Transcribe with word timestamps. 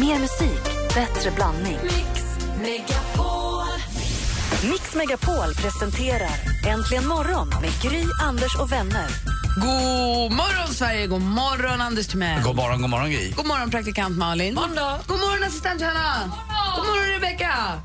Mer 0.00 0.18
musik, 0.18 0.62
bättre 0.94 1.30
blandning. 1.30 1.78
Mix 4.62 4.94
Megapol 4.94 5.54
presenterar 5.54 6.30
Äntligen 6.66 7.06
morgon 7.06 7.48
med 7.48 7.70
Gry, 7.82 8.04
Anders 8.22 8.56
och 8.56 8.72
vänner. 8.72 9.06
God 9.56 10.32
morgon, 10.32 10.74
Sverige! 10.74 11.06
God 11.06 11.20
morgon, 11.22 11.80
Anders 11.80 12.06
Timell. 12.06 12.42
God 12.42 12.56
morgon, 12.56 12.80
god 12.82 12.90
morgon 12.90 13.10
Gry. 13.10 13.30
God 13.30 13.46
morgon, 13.46 13.70
praktikant 13.70 14.18
Malin. 14.18 14.54
Måndag. 14.54 15.00
God 15.06 15.20
morgon, 15.20 15.42
assistent 15.42 15.82
Hanna. 15.82 16.30
God 16.76 16.86
morgon, 16.86 17.08
Rebecka. 17.14 17.82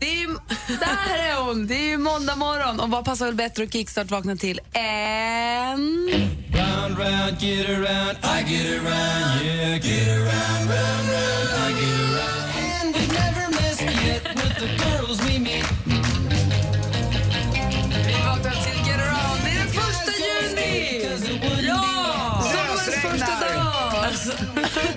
Det 0.00 0.22
är 0.22 0.28
där 0.78 1.18
är 1.18 1.44
hon! 1.44 1.66
Det 1.66 1.74
är 1.74 1.88
ju 1.88 1.98
måndag 1.98 2.36
morgon. 2.36 2.80
Och 2.80 2.90
vad 2.90 3.04
passar 3.04 3.26
väl 3.26 3.34
bättre 3.34 3.64
att 3.64 3.72
kickstart 3.72 4.10
vakna 4.10 4.36
till 4.36 4.60
än... 4.72 6.08
Round, 6.52 6.98
round, 6.98 7.42
get 7.42 7.68
around, 7.68 8.16
I 8.22 8.52
get 8.52 8.66
around, 8.66 9.42
yeah, 9.44 9.78
get 9.78 10.08
around, 10.08 10.70
round, 10.70 11.08
round, 11.08 11.48
I 11.58 11.72
get 11.80 12.00
around. 12.00 12.44
And 12.82 12.94
we 12.94 13.06
never 13.06 13.48
miss 13.48 13.80
yet 13.82 14.22
with 14.34 14.58
the 14.58 14.68
girls 14.84 15.20
we 15.22 15.38
meet. 15.38 15.66
Vi 18.06 18.12
vaknar 18.26 18.52
till 18.64 18.86
Get 18.86 19.00
around. 19.00 19.40
Det 19.44 19.50
är 19.50 19.58
den 19.58 19.68
första 19.68 20.12
juni! 20.26 21.06
Ja! 21.68 22.42
Sommarens 22.42 23.02
första 23.02 23.54
dag! 23.54 24.04
Alltså, 24.04 24.32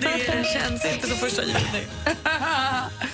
det 0.00 0.46
känns 0.52 0.84
inte 0.94 1.08
som 1.08 1.16
första 1.16 1.42
juni. 1.42 1.86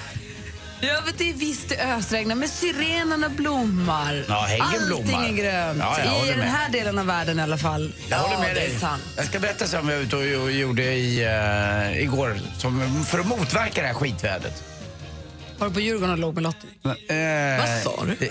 Ja, 0.80 1.00
men 1.04 1.14
det 1.18 1.30
är 1.30 1.34
visst 1.34 1.68
det 1.68 1.76
ösregnar, 1.76 2.34
men 2.34 2.48
syrenerna 2.48 3.28
blommar. 3.28 4.24
Ja, 4.28 4.40
häggen 4.48 4.66
Allting 4.66 4.86
blommar. 4.86 5.24
är 5.28 5.32
grönt. 5.32 5.78
Ja, 5.80 5.96
jag 5.98 6.06
I 6.06 6.08
håller 6.08 6.30
den 6.30 6.38
med. 6.38 6.50
här 6.52 6.70
delen 6.70 6.98
av 6.98 7.06
världen 7.06 7.38
i 7.38 7.42
alla 7.42 7.58
fall. 7.58 7.92
Jag 8.08 8.18
håller 8.18 8.38
med 8.38 8.48
det 8.56 8.60
dig. 8.60 8.74
är 8.74 8.78
sant. 8.78 9.02
Jag 9.16 9.26
ska 9.26 9.38
berätta 9.40 9.66
sen 9.66 9.86
vad 9.86 9.94
jag 9.94 9.98
var 9.98 10.04
ute 10.06 10.36
och 10.36 10.42
och 10.44 10.52
gjorde 10.52 10.82
i, 10.82 11.26
uh, 11.26 12.02
igår 12.02 12.40
som, 12.58 13.04
för 13.04 13.18
att 13.18 13.26
motverka 13.26 13.80
det 13.80 13.86
här 13.86 13.94
skitvädret. 13.94 14.64
Var 15.58 15.68
du 15.68 15.74
på 15.74 15.80
Djurgården 15.80 16.10
och 16.10 16.18
låg 16.18 16.34
med 16.34 16.42
Lottie? 16.42 16.70
Eh, 16.84 17.60
Vad 17.60 17.82
sa 17.82 18.04
du? 18.04 18.16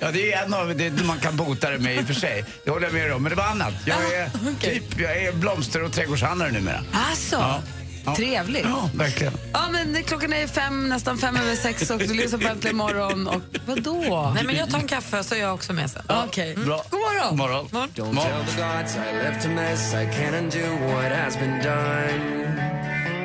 ja, 0.00 0.10
det 0.12 0.32
är 0.32 0.44
en 0.44 0.54
av 0.54 0.76
det 0.76 0.90
man 1.04 1.18
kan 1.20 1.36
bota 1.36 1.70
det 1.70 1.78
med 1.78 1.96
i 1.96 2.00
och 2.02 2.06
för 2.06 2.14
sig. 2.14 2.44
Det 2.64 2.70
håller 2.70 2.86
jag 2.86 2.92
med 2.94 3.02
dig 3.02 3.12
om. 3.12 3.22
Men 3.22 3.30
det 3.30 3.36
var 3.36 3.44
annat. 3.44 3.74
Jag 3.86 4.14
är, 4.14 4.30
okej. 4.56 4.80
typ, 4.90 5.00
jag 5.00 5.16
är 5.16 5.32
blomster 5.32 5.82
och 5.82 5.92
trädgårdshandlare 5.92 6.50
numera. 6.50 6.80
Alltså, 6.92 7.36
Ja. 7.36 7.62
Ja. 8.04 8.14
trevligt. 8.16 8.64
Ja, 8.64 8.90
verkligen. 8.94 9.32
Ja, 9.52 9.60
men 9.72 9.92
det- 9.92 10.02
klockan 10.02 10.32
är 10.32 10.46
fem, 10.46 10.88
nästan 10.88 11.18
fem 11.18 11.36
över 11.36 11.54
sex 11.56 11.90
och 11.90 11.98
du 11.98 12.14
lyssnar 12.14 12.38
på 12.38 12.48
Äntligen 12.48 12.76
morgon. 12.76 13.26
Och 13.28 13.42
vadå? 13.66 14.32
Nej, 14.34 14.44
men 14.44 14.56
jag 14.56 14.70
tar 14.70 14.78
en 14.78 14.86
kaffe 14.86 15.24
så 15.24 15.34
är 15.34 15.38
jag 15.40 15.54
också 15.54 15.72
med 15.72 15.90
sen. 15.90 16.02
Okej. 16.08 16.54
Bra. 16.56 16.84
God 16.90 17.00
morgon. 17.00 17.28
God 17.30 17.38
morgon. 17.38 17.68
Don't 17.94 18.12
Morgon. 18.12 18.44
tell 18.46 18.54
the 18.56 18.62
gods 18.62 18.94
I 18.96 19.24
left 19.24 19.46
a 19.46 19.48
mess. 19.48 19.92
I 19.94 19.96
can't 19.96 20.38
undo 20.38 20.86
what 20.86 21.12
has 21.12 21.36
been 21.38 21.62
done. 21.62 22.46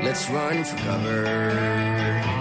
Let's 0.03 0.30
run 0.34 0.66
for 0.66 0.78
cover. 0.78 2.34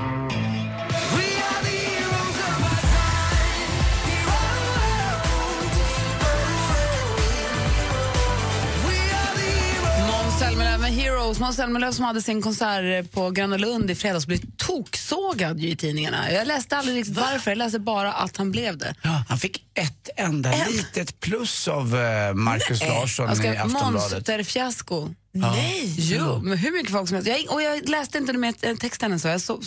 Med 10.84 10.92
Heroes. 10.92 11.40
Måns 11.40 11.56
Zelmerlöw 11.56 11.92
som 11.92 12.04
hade 12.04 12.22
sin 12.22 12.42
konsert 12.42 13.12
på 13.12 13.30
Gröna 13.30 13.56
Lund 13.56 13.90
i 13.90 13.94
fredags 13.94 14.27
blev 14.27 14.40
toksågad 14.56 15.64
i 15.64 15.77
tidningarna. 15.77 16.32
Jag 16.32 16.46
läste 16.46 16.77
aldrig 16.77 16.96
riktigt 16.96 17.16
varför, 17.16 17.50
jag 17.50 17.58
läste 17.58 17.78
bara 17.78 18.12
att 18.12 18.36
han 18.36 18.50
blev 18.50 18.78
det. 18.78 18.94
Ja, 19.02 19.24
han 19.28 19.38
fick 19.38 19.64
ett 19.74 20.08
enda 20.16 20.52
litet 20.70 21.20
plus 21.20 21.68
av 21.68 21.96
eh, 21.96 22.34
Marcus 22.34 22.80
Larsson 22.80 23.28
Jag 23.28 23.44
i 23.44 23.48
Aftonbladet. 23.48 23.92
monsterfiasko. 24.12 25.14
Nej! 25.32 25.94
Jo, 25.98 26.40
men 26.42 26.58
hur 26.58 26.72
mycket 26.72 26.92
folk 26.92 27.08
som 27.08 27.14
helst. 27.14 27.30
Jag, 27.30 27.55
och 27.55 27.62
jag 27.62 27.88
läste 27.88 28.18
inte 28.18 28.32
med 28.32 28.80
texten 28.80 29.12
än 29.12 29.20
så. 29.20 29.28
Jag, 29.28 29.40
så, 29.40 29.60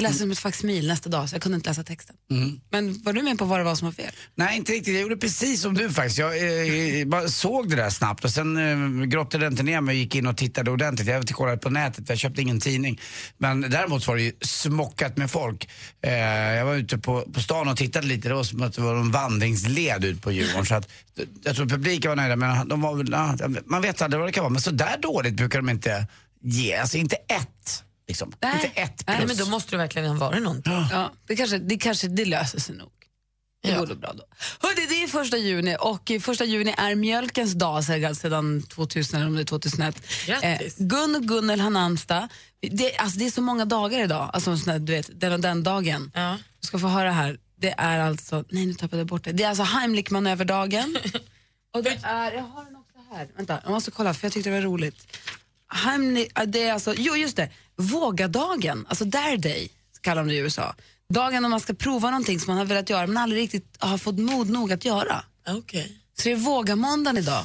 jag 0.00 0.10
läste 0.10 0.18
som 0.18 0.30
ett 0.30 0.38
faksimil 0.38 0.88
nästa 0.88 1.10
dag 1.10 1.28
så 1.28 1.34
jag 1.34 1.42
kunde 1.42 1.56
inte 1.56 1.70
läsa 1.70 1.82
texten. 1.82 2.16
Mm. 2.30 2.60
Men 2.70 3.02
var 3.02 3.12
du 3.12 3.22
med 3.22 3.38
på 3.38 3.44
vad 3.44 3.60
det 3.60 3.64
var 3.64 3.74
som 3.74 3.86
var 3.86 3.92
fel? 3.92 4.12
Nej, 4.34 4.56
inte 4.56 4.72
riktigt. 4.72 4.94
Jag 4.94 5.02
gjorde 5.02 5.16
precis 5.16 5.62
som 5.62 5.74
du 5.74 5.90
faktiskt. 5.90 6.18
Jag 6.18 7.00
eh, 7.00 7.06
bara 7.06 7.28
såg 7.28 7.70
det 7.70 7.76
där 7.76 7.90
snabbt 7.90 8.24
och 8.24 8.30
sen 8.30 8.56
eh, 8.56 9.06
grottade 9.06 9.46
inte 9.46 9.62
ner 9.62 9.80
mig 9.80 9.92
och 9.92 9.96
gick 9.96 10.14
in 10.14 10.26
och 10.26 10.36
tittade 10.36 10.70
ordentligt. 10.70 11.08
Jag 11.08 11.28
kollade 11.28 11.56
på 11.56 11.70
nätet, 11.70 12.08
jag 12.08 12.18
köpte 12.18 12.42
ingen 12.42 12.60
tidning. 12.60 13.00
Men 13.38 13.60
däremot 13.60 14.06
var 14.06 14.16
det 14.16 14.22
ju 14.22 14.32
smockat 14.40 15.16
med 15.16 15.30
folk. 15.30 15.68
Eh, 16.02 16.12
jag 16.56 16.64
var 16.64 16.74
ute 16.74 16.98
på, 16.98 17.22
på 17.32 17.40
stan 17.40 17.68
och 17.68 17.76
tittade 17.76 18.06
lite, 18.06 18.28
det 18.28 18.34
var 18.34 18.44
som 18.44 18.62
att 18.62 18.72
det 18.72 18.80
var 18.80 18.96
en 18.96 19.10
vandringsled 19.10 20.04
ut 20.04 20.22
på 20.22 20.32
Djurgården. 20.32 20.66
så 20.66 20.74
att, 20.74 20.88
jag 21.44 21.56
tror 21.56 21.66
publiken 21.66 22.08
var 22.08 22.16
nöjda, 22.16 22.36
men 22.36 22.68
de 22.68 22.80
var 22.80 22.94
väl, 22.94 23.62
man 23.66 23.82
vet 23.82 24.02
aldrig 24.02 24.20
vad 24.20 24.28
det 24.28 24.32
kan 24.32 24.42
vara. 24.42 24.52
Men 24.52 24.62
så 24.62 24.70
där 24.70 24.98
dåligt 25.02 25.34
brukar 25.34 25.58
de 25.58 25.70
inte 25.70 26.06
ge, 26.42 26.76
alltså 26.76 26.98
inte 26.98 27.16
ett. 27.16 27.84
Liksom. 28.10 28.32
Nej. 28.40 28.54
Inte 28.54 28.66
ett 28.80 29.06
plus. 29.06 29.18
Nej, 29.18 29.26
men 29.26 29.36
då 29.36 29.46
måste 29.46 29.70
det 29.70 29.76
verkligen 29.76 30.08
ha 30.08 30.14
varit 30.14 30.42
någonting. 30.42 30.72
Ja, 30.90 31.12
det, 31.26 31.36
kanske, 31.36 31.58
det 31.58 31.76
kanske 31.78 32.08
det 32.08 32.24
löser 32.24 32.60
sig 32.60 32.74
nog. 32.76 32.90
Det 33.62 33.70
Ja. 33.70 33.78
går 33.78 33.94
bra 33.94 34.12
då. 34.12 34.24
Hörde, 34.60 34.86
det 34.88 35.02
är 35.02 35.08
första 35.08 35.36
juni 35.36 35.76
och 35.80 36.10
eh, 36.10 36.20
första 36.20 36.44
juni 36.44 36.74
är 36.78 36.94
mjölkens 36.94 37.52
dag 37.52 37.84
sedan 37.84 38.14
sedan 38.14 38.62
2000 38.62 39.16
eller 39.20 39.26
om 39.28 39.34
det 39.36 39.42
är 39.42 39.44
2001. 39.44 40.02
Grattis. 40.26 40.76
Gun 40.78 41.14
och 41.16 41.22
Gunnel 41.22 41.60
har. 41.60 42.28
Det, 42.70 42.96
alltså, 42.96 43.18
det 43.18 43.26
är 43.26 43.30
så 43.30 43.42
många 43.42 43.64
dagar 43.64 44.00
idag, 44.04 44.30
alltså, 44.32 44.56
sån 44.56 44.72
här, 44.72 44.78
du 44.78 44.92
vet, 44.92 45.20
den 45.20 45.32
och 45.32 45.40
den 45.40 45.62
dagen. 45.62 46.10
Ja. 46.14 46.38
Du 46.60 46.66
ska 46.66 46.78
få 46.78 46.88
höra 46.88 47.12
här. 47.12 47.38
Det 47.56 47.74
är 47.78 47.98
alltså, 47.98 48.44
nej 48.50 48.66
nu 48.66 48.74
tappade 48.74 49.00
jag 49.00 49.06
bort 49.06 49.24
det. 49.24 49.32
Det 49.32 49.42
är 49.44 49.48
alltså 49.48 49.64
Heimlich-manöverdagen. 49.64 50.96
och 51.74 51.82
det 51.82 52.00
är, 52.02 52.32
jag 52.32 52.42
har 52.42 52.64
den 52.64 52.76
också 52.76 53.14
här. 53.14 53.28
Vänta, 53.36 53.60
jag 53.64 53.70
måste 53.72 53.90
kolla 53.90 54.14
för 54.14 54.26
jag 54.26 54.32
tyckte 54.32 54.50
det 54.50 54.56
var 54.56 54.62
roligt. 54.62 55.16
Heimlich, 55.72 56.28
det 56.46 56.62
är 56.62 56.72
alltså, 56.72 56.94
jo 56.96 57.16
just 57.16 57.36
det, 57.36 57.50
vågadagen, 57.80 58.86
alltså 58.88 59.04
Dare 59.04 59.36
Day 59.36 59.70
kallar 60.00 60.22
de 60.22 60.28
det 60.28 60.34
i 60.34 60.38
USA. 60.38 60.74
Dagen 61.14 61.42
när 61.42 61.48
man 61.48 61.60
ska 61.60 61.74
prova 61.74 62.10
någonting 62.10 62.40
som 62.40 62.50
man 62.50 62.58
har 62.58 62.64
velat 62.64 62.90
göra 62.90 63.06
men 63.06 63.16
aldrig 63.16 63.42
riktigt 63.42 63.76
har 63.78 63.98
fått 63.98 64.18
mod 64.18 64.50
nog 64.50 64.72
att 64.72 64.84
göra. 64.84 65.24
Okej. 65.48 65.96
Så 66.18 66.28
det 66.28 66.32
är 66.32 66.36
vågamåndagen 66.36 67.18
idag. 67.18 67.44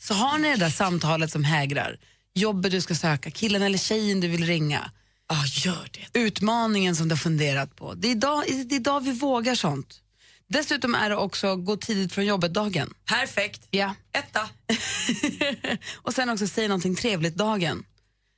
Så 0.00 0.14
har 0.14 0.38
ni 0.38 0.50
det 0.50 0.56
där 0.56 0.70
samtalet 0.70 1.32
som 1.32 1.44
hägrar, 1.44 1.98
jobbet 2.34 2.72
du 2.72 2.80
ska 2.80 2.94
söka, 2.94 3.30
killen 3.30 3.62
eller 3.62 3.78
tjejen 3.78 4.20
du 4.20 4.28
vill 4.28 4.46
ringa, 4.46 4.90
Ja, 5.28 5.44
gör 5.46 5.88
det. 5.92 6.18
utmaningen 6.20 6.96
som 6.96 7.08
du 7.08 7.12
har 7.12 7.18
funderat 7.18 7.76
på. 7.76 7.94
Det 7.94 8.08
är 8.08 8.12
idag, 8.12 8.44
det 8.46 8.74
är 8.74 8.78
idag 8.80 9.00
vi 9.00 9.12
vågar 9.12 9.54
sånt. 9.54 10.00
Dessutom 10.48 10.94
är 10.94 11.10
det 11.10 11.16
också 11.16 11.56
gå 11.56 11.76
tidigt 11.76 12.12
från 12.12 12.26
jobbet-dagen. 12.26 12.94
Perfekt. 13.04 13.66
Ja. 13.70 13.94
Etta. 14.12 14.48
och 16.02 16.14
sen 16.14 16.28
också 16.30 16.46
säg 16.46 16.68
någonting 16.68 16.94
trevligt-dagen. 16.96 17.84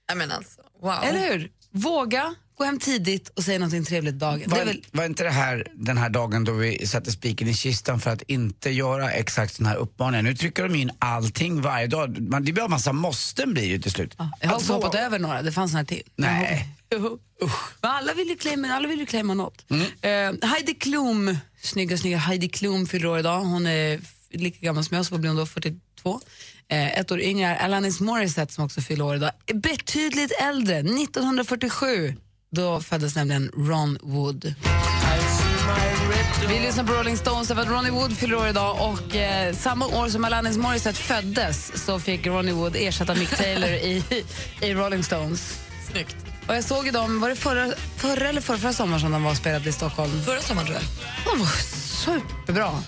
Nej, 0.09 0.17
men 0.17 0.31
alltså, 0.33 0.61
wow. 0.83 0.99
Eller 1.05 1.33
hur? 1.33 1.51
Våga, 1.73 2.35
gå 2.59 2.65
hem 2.65 2.79
tidigt 2.79 3.29
och 3.29 3.45
säg 3.45 3.59
någonting 3.59 3.85
trevligt 3.85 4.15
dagen. 4.15 4.43
Var, 4.47 4.65
väl, 4.65 4.85
var 4.93 5.05
inte 5.05 5.23
det 5.25 5.31
här 5.31 5.67
den 5.75 5.99
här 5.99 6.11
dagen 6.11 6.45
då 6.45 6.53
vi 6.53 6.87
satte 6.87 7.13
spiken 7.13 7.49
i 7.49 7.55
kistan 7.55 8.01
för 8.01 8.11
att 8.11 8.23
inte 8.23 8.71
göra 8.71 9.11
exakt 9.13 9.55
såna 9.55 9.69
här 9.69 9.77
uppmaningar? 9.77 10.23
Nu 10.23 10.35
trycker 10.35 10.63
de 10.63 10.75
in 10.75 10.91
allting 10.99 11.61
varje 11.61 11.87
dag. 11.87 12.21
Man, 12.21 12.45
det 12.45 12.53
blir 12.53 12.65
en 12.65 12.71
massa 12.71 12.93
måsten 12.93 13.53
blir 13.53 13.65
ju 13.65 13.79
till 13.81 13.91
slut. 13.91 14.15
ja, 14.19 14.31
jag 14.41 14.49
har 14.49 14.55
Alltså, 14.55 14.73
hoppat 14.73 14.95
över 14.95 15.19
några, 15.19 15.43
det 15.43 15.53
fanns 15.53 15.73
några 15.73 15.85
till. 15.87 16.03
Nej. 16.17 16.69
Jo. 16.93 17.19
Men 17.81 17.91
alla 17.91 18.15
vill 18.15 18.29
ju 18.29 18.37
claima, 18.37 18.69
alla 18.69 18.89
vill 18.89 19.07
claima 19.09 19.35
något. 19.35 19.65
Eh, 20.01 20.11
Heidi 20.51 20.75
Klum, 20.81 21.37
snygga, 21.63 21.99
snygga 21.99 22.19
Heidi 22.19 22.49
Klum 22.49 22.87
fyller 22.87 23.07
år 23.07 23.19
idag. 23.19 23.41
Hon 23.41 23.67
är 23.67 24.01
lika 24.31 24.59
gammal 24.67 24.85
som 24.85 24.97
jag, 24.97 25.07
så 25.07 25.11
vad 25.15 25.21
blir 25.21 25.31
hon 25.31 25.37
då? 25.37 25.47
42. 25.47 26.21
Eh, 26.71 26.99
ett 26.99 27.13
år 27.13 27.21
yngre 27.21 27.47
är 27.49 27.65
Alanis 27.65 28.01
Morissette 28.01 28.53
som 28.53 28.65
också 28.65 28.81
fyller 28.81 29.05
år 29.05 29.17
idag. 29.17 29.31
Betydligt 29.55 30.33
äldre, 30.41 30.79
1947. 30.79 32.15
Då 32.53 32.81
föddes 32.81 33.17
nämligen 33.17 33.51
Ron 33.57 33.99
Wood. 34.03 34.55
Vi 36.49 36.59
lyssnar 36.59 36.85
på 36.85 36.93
Rolling 36.93 37.17
Stones 37.17 37.51
att 37.51 37.69
Ronnie 37.69 37.91
Wood 37.91 38.17
fyller 38.17 38.37
år 38.37 38.49
idag 38.49 38.91
och 38.91 39.17
eh, 39.17 39.55
samma 39.55 39.87
år 39.87 40.09
som 40.09 40.25
Alanis 40.25 40.57
Morissette 40.57 40.99
föddes 40.99 41.85
så 41.85 42.01
fick 42.01 42.27
Ronnie 42.27 42.53
Wood 42.53 42.77
ersätta 42.77 43.15
Mick 43.15 43.37
Taylor 43.37 43.71
i, 43.71 44.05
i 44.61 44.75
Rolling 44.75 45.05
Stones. 45.05 45.59
Snyggt. 45.93 46.17
Och 46.49 46.57
jag 46.57 46.65
såg 46.65 46.93
dem, 46.93 47.21
var 47.21 47.29
det 47.29 47.37
förra, 47.37 47.73
förra 47.97 48.29
eller 48.29 48.41
förra, 48.41 48.59
förra 48.59 48.73
sommaren 48.73 49.01
som 49.01 49.13
de 49.13 49.23
var 49.23 49.35
spelade 49.35 49.69
i 49.69 49.73
Stockholm? 49.73 50.23
Förra 50.23 50.41
sommaren 50.41 50.67
tror 50.67 50.79
jag. 50.79 51.33
De 51.33 51.41
var 51.41 51.47
superbra. 52.05 52.83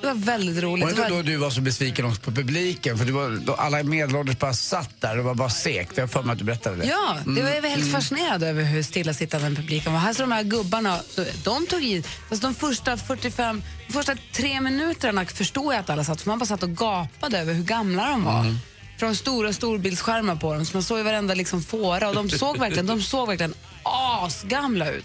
Det 0.00 0.06
var 0.06 0.14
väldigt 0.14 0.62
roligt. 0.62 0.84
Var 0.84 0.92
det 0.92 1.02
inte 1.02 1.14
då 1.14 1.22
du 1.22 1.36
var 1.36 1.50
så 1.50 1.60
besviken 1.60 2.16
på 2.16 2.30
publiken? 2.30 2.98
För 2.98 3.04
du 3.04 3.12
var, 3.12 3.54
alla 3.58 3.82
medelålders 3.82 4.38
bara 4.38 4.52
satt 4.52 5.00
där 5.00 5.18
och 5.18 5.24
var 5.24 5.34
bara 5.34 5.50
segt. 5.50 5.96
Jag 5.96 6.10
för 6.10 6.22
mig 6.22 6.32
att 6.32 6.38
du 6.38 6.44
berättade 6.44 6.76
det. 6.76 6.86
Ja, 6.86 7.16
det 7.26 7.42
var 7.42 7.50
jag 7.50 7.62
var 7.62 7.68
helt 7.68 7.92
fascinerad 7.92 8.42
över 8.42 8.62
hur 8.62 8.82
stillasittande 8.82 9.56
publiken 9.56 9.92
var. 9.92 10.00
Här 10.00 10.12
så 10.12 10.22
de 10.22 10.32
här 10.32 10.42
gubbarna, 10.42 10.98
de 11.44 11.66
tog 11.66 11.82
i, 11.84 12.02
fast 12.28 12.42
de 12.42 12.54
första 12.54 12.96
45, 12.96 13.62
de 13.86 13.92
första 13.92 14.16
tre 14.32 14.60
minuterna 14.60 15.24
förstod 15.26 15.74
jag 15.74 15.80
att 15.80 15.90
alla 15.90 16.04
satt, 16.04 16.20
för 16.20 16.28
man 16.30 16.38
bara 16.38 16.46
satt 16.46 16.62
och 16.62 16.76
gapade 16.76 17.38
över 17.38 17.54
hur 17.54 17.64
gamla 17.64 18.08
de 18.08 18.24
var. 18.24 18.54
Från 18.98 19.16
stora 19.16 19.52
storbildsskärmar 19.52 20.36
på 20.36 20.54
dem, 20.54 20.66
så 20.66 20.76
man 20.76 20.82
såg 20.82 20.98
ju 20.98 21.04
varenda 21.04 21.34
liksom 21.34 21.62
fåra 21.62 22.08
och 22.08 22.14
de 22.14 22.30
såg 22.30 22.58
verkligen, 22.58 22.86
de 22.86 23.02
såg 23.02 23.28
verkligen 23.28 23.54
asgamla 23.82 24.90
ut. 24.90 25.04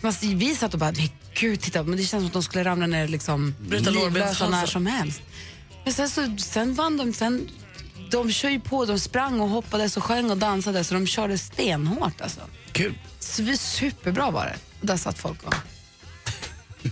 Man, 0.00 0.12
vi 0.22 0.54
satt 0.56 0.74
och 0.74 0.80
bara, 0.80 0.92
men 0.92 1.08
gud, 1.34 1.60
titta, 1.60 1.82
men 1.82 1.96
det 1.96 2.02
känns 2.04 2.20
som 2.22 2.26
att 2.26 2.32
de 2.32 2.42
skulle 2.42 2.64
ramla 2.64 2.86
ner 2.86 3.08
liksom 3.08 3.54
livlösa 3.70 4.48
när 4.48 4.66
som 4.66 4.86
helst. 4.86 5.22
Men 5.84 5.92
sen, 5.92 6.08
så, 6.10 6.36
sen 6.38 6.74
vann 6.74 6.96
de, 6.96 7.12
sen 7.12 7.48
de 8.10 8.32
kör 8.32 8.48
ju 8.50 8.60
på, 8.60 8.84
de 8.84 8.98
sprang 8.98 9.40
och 9.40 9.48
hoppades 9.48 9.96
och 9.96 10.04
sjöng 10.04 10.30
och 10.30 10.36
dansade 10.38 10.84
så 10.84 10.94
de 10.94 11.06
körde 11.06 11.38
stenhårt 11.38 12.20
alltså. 12.20 12.40
Kul. 12.72 12.94
Sv- 13.20 13.56
Superbra 13.56 14.30
var 14.30 14.44
det. 14.46 14.56
Och 14.80 14.86
där 14.86 14.96
satt 14.96 15.18
folk 15.18 15.42
och... 15.42 15.54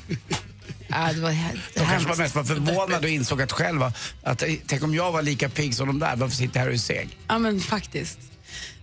ja, 0.89 1.13
det 1.13 1.21
var 1.21 1.31
he- 1.31 1.59
De 1.75 1.81
kanske 1.87 2.09
var 2.09 2.17
mest 2.17 2.35
var 2.35 2.45
förvånade 2.45 3.07
och 3.07 3.13
insåg 3.13 3.43
att 3.43 3.53
själva, 3.53 3.93
att 4.23 4.43
tänk 4.67 4.83
om 4.83 4.95
jag 4.95 5.13
var 5.13 5.23
lika 5.23 5.49
pigg 5.49 5.75
som 5.75 5.87
de 5.87 5.99
där, 5.99 6.17
varför 6.17 6.37
sitter 6.37 6.57
jag 6.57 6.61
här 6.63 6.69
och 6.69 6.75
är 6.75 6.79
seg? 6.79 7.19
Ja, 7.29 7.39
men 7.39 7.61
faktiskt. 7.61 8.19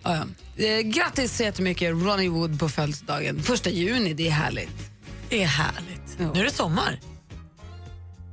Ja, 0.06 0.26
ja. 0.58 0.64
Eh, 0.66 0.80
grattis 0.82 1.38
så 1.38 1.44
jättemycket 1.44 1.92
Ronnie 1.92 2.28
Wood 2.30 2.60
på 2.60 2.70
födelsedagen. 2.70 3.44
Första 3.44 3.70
juni, 3.70 4.14
det 4.14 4.28
är 4.28 4.32
härligt. 4.32 4.70
Det 5.30 5.44
är 5.44 5.48
härligt. 5.48 6.18
Ja. 6.20 6.32
Nu 6.34 6.40
är 6.40 6.44
det 6.44 6.52
sommar. 6.52 7.00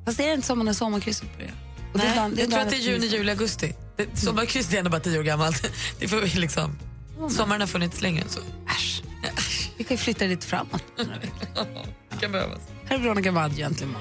Fast 0.05 0.19
det 0.19 0.25
är 0.29 0.35
inte 0.35 0.47
sommar 0.47 0.65
när 0.65 0.73
sommarkrysset 0.73 1.37
börjar. 1.37 1.53
Och 1.93 1.99
Nej, 1.99 2.17
dan- 2.17 2.35
jag 2.39 2.51
tror 2.51 2.61
att 2.61 2.71
det 2.71 2.77
är 2.77 2.81
juni, 2.81 3.07
juli, 3.07 3.31
augusti. 3.31 3.75
Det- 3.97 4.17
Sommarkrysset 4.17 4.75
är 4.75 4.79
ändå 4.79 4.91
bara 4.91 5.01
tio 5.01 5.19
år 5.19 5.23
gammalt. 5.23 5.71
Det 5.99 6.09
får 6.09 6.17
vi 6.21 6.29
liksom... 6.41 6.79
Sommaren 7.31 7.61
har 7.61 7.69
funnits 7.69 8.01
längre 8.01 8.23
än 8.23 8.29
så. 8.29 8.41
Äsch. 8.77 9.03
Vi 9.77 9.85
kan 9.85 9.97
ju 9.97 10.03
flytta 10.03 10.25
lite 10.25 10.47
framåt. 10.47 10.83
Det 12.11 12.17
kan 12.21 12.33
behövas. 12.33 12.61
Här 12.85 12.97
är 12.97 13.01
Veronica 13.01 13.33
Maggio 13.33 13.67
äntligen. 13.67 13.95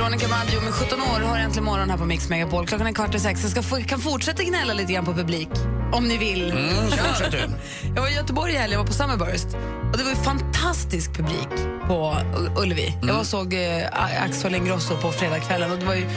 Veronica 0.00 0.28
Maggio 0.28 0.60
med 0.60 0.72
17 0.72 1.00
år 1.00 1.20
har 1.20 1.38
äntligen 1.38 1.64
morgon 1.64 1.90
här 1.90 1.96
på 1.96 2.04
Mix 2.04 2.28
Megapol. 2.28 2.66
Klockan 2.66 2.86
är 2.86 2.92
kvart 2.92 3.14
i 3.14 3.20
sex. 3.20 3.42
Jag 3.42 3.50
ska 3.50 3.62
få, 3.62 3.76
kan 3.76 4.00
fortsätta 4.00 4.42
gnälla 4.42 4.74
lite 4.74 4.92
grann 4.92 5.04
på 5.04 5.14
publik. 5.14 5.48
Om 5.92 6.08
ni 6.08 6.18
vill. 6.18 6.50
Mm, 6.50 6.90
fortsätt 6.90 7.30
du. 7.30 7.50
Jag 7.94 8.02
var 8.02 8.08
i 8.08 8.14
Göteborg 8.14 8.52
i 8.52 8.56
helgen, 8.56 8.72
jag 8.72 8.78
var 8.78 8.86
på 8.86 8.92
Summerburst. 8.92 9.46
Och 9.92 9.98
det 9.98 10.04
var 10.04 10.10
ju 10.10 10.16
fantastisk 10.16 11.12
publik 11.12 11.48
på 11.86 12.16
Ullevi. 12.56 12.98
Jag 13.02 13.14
var 13.14 13.24
såg 13.24 13.54
eh, 13.54 14.22
Axel 14.22 14.54
Ingrosso 14.54 14.96
på 14.96 15.12
fredagskvällen 15.12 15.70
och 15.70 15.78
det 15.78 15.86
var 15.86 15.94
ju 15.94 16.08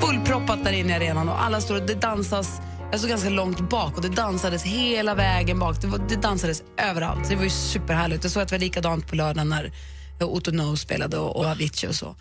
fullproppat 0.00 0.64
där 0.64 0.72
inne 0.72 0.92
i 0.92 0.96
arenan 0.96 1.28
och 1.28 1.42
alla 1.42 1.60
stod 1.60 1.76
och 1.76 1.86
det 1.86 1.94
dansas 1.94 2.60
jag 2.90 3.00
stod 3.00 3.10
ganska 3.10 3.28
långt 3.28 3.70
bak 3.70 3.96
och 3.96 4.02
det 4.02 4.08
dansades 4.08 4.62
hela 4.62 5.14
vägen 5.14 5.58
bak. 5.58 5.80
Det, 5.80 5.86
var, 5.86 5.98
det 6.08 6.16
dansades 6.16 6.62
överallt. 6.76 7.26
Så 7.26 7.30
det 7.30 7.36
var 7.36 7.44
ju 7.44 7.50
superhärligt. 7.50 8.24
Jag 8.24 8.32
såg 8.32 8.42
att 8.42 8.48
det 8.48 8.54
var 8.54 8.60
likadant 8.60 9.06
på 9.06 9.16
lördagen 9.16 9.48
när 9.48 9.72
Otto 10.20 10.50
No 10.50 10.76
spelade 10.76 11.18
och, 11.18 11.36
och 11.36 11.46
Avicii 11.46 11.88
och 11.88 11.94
så. 11.94 12.16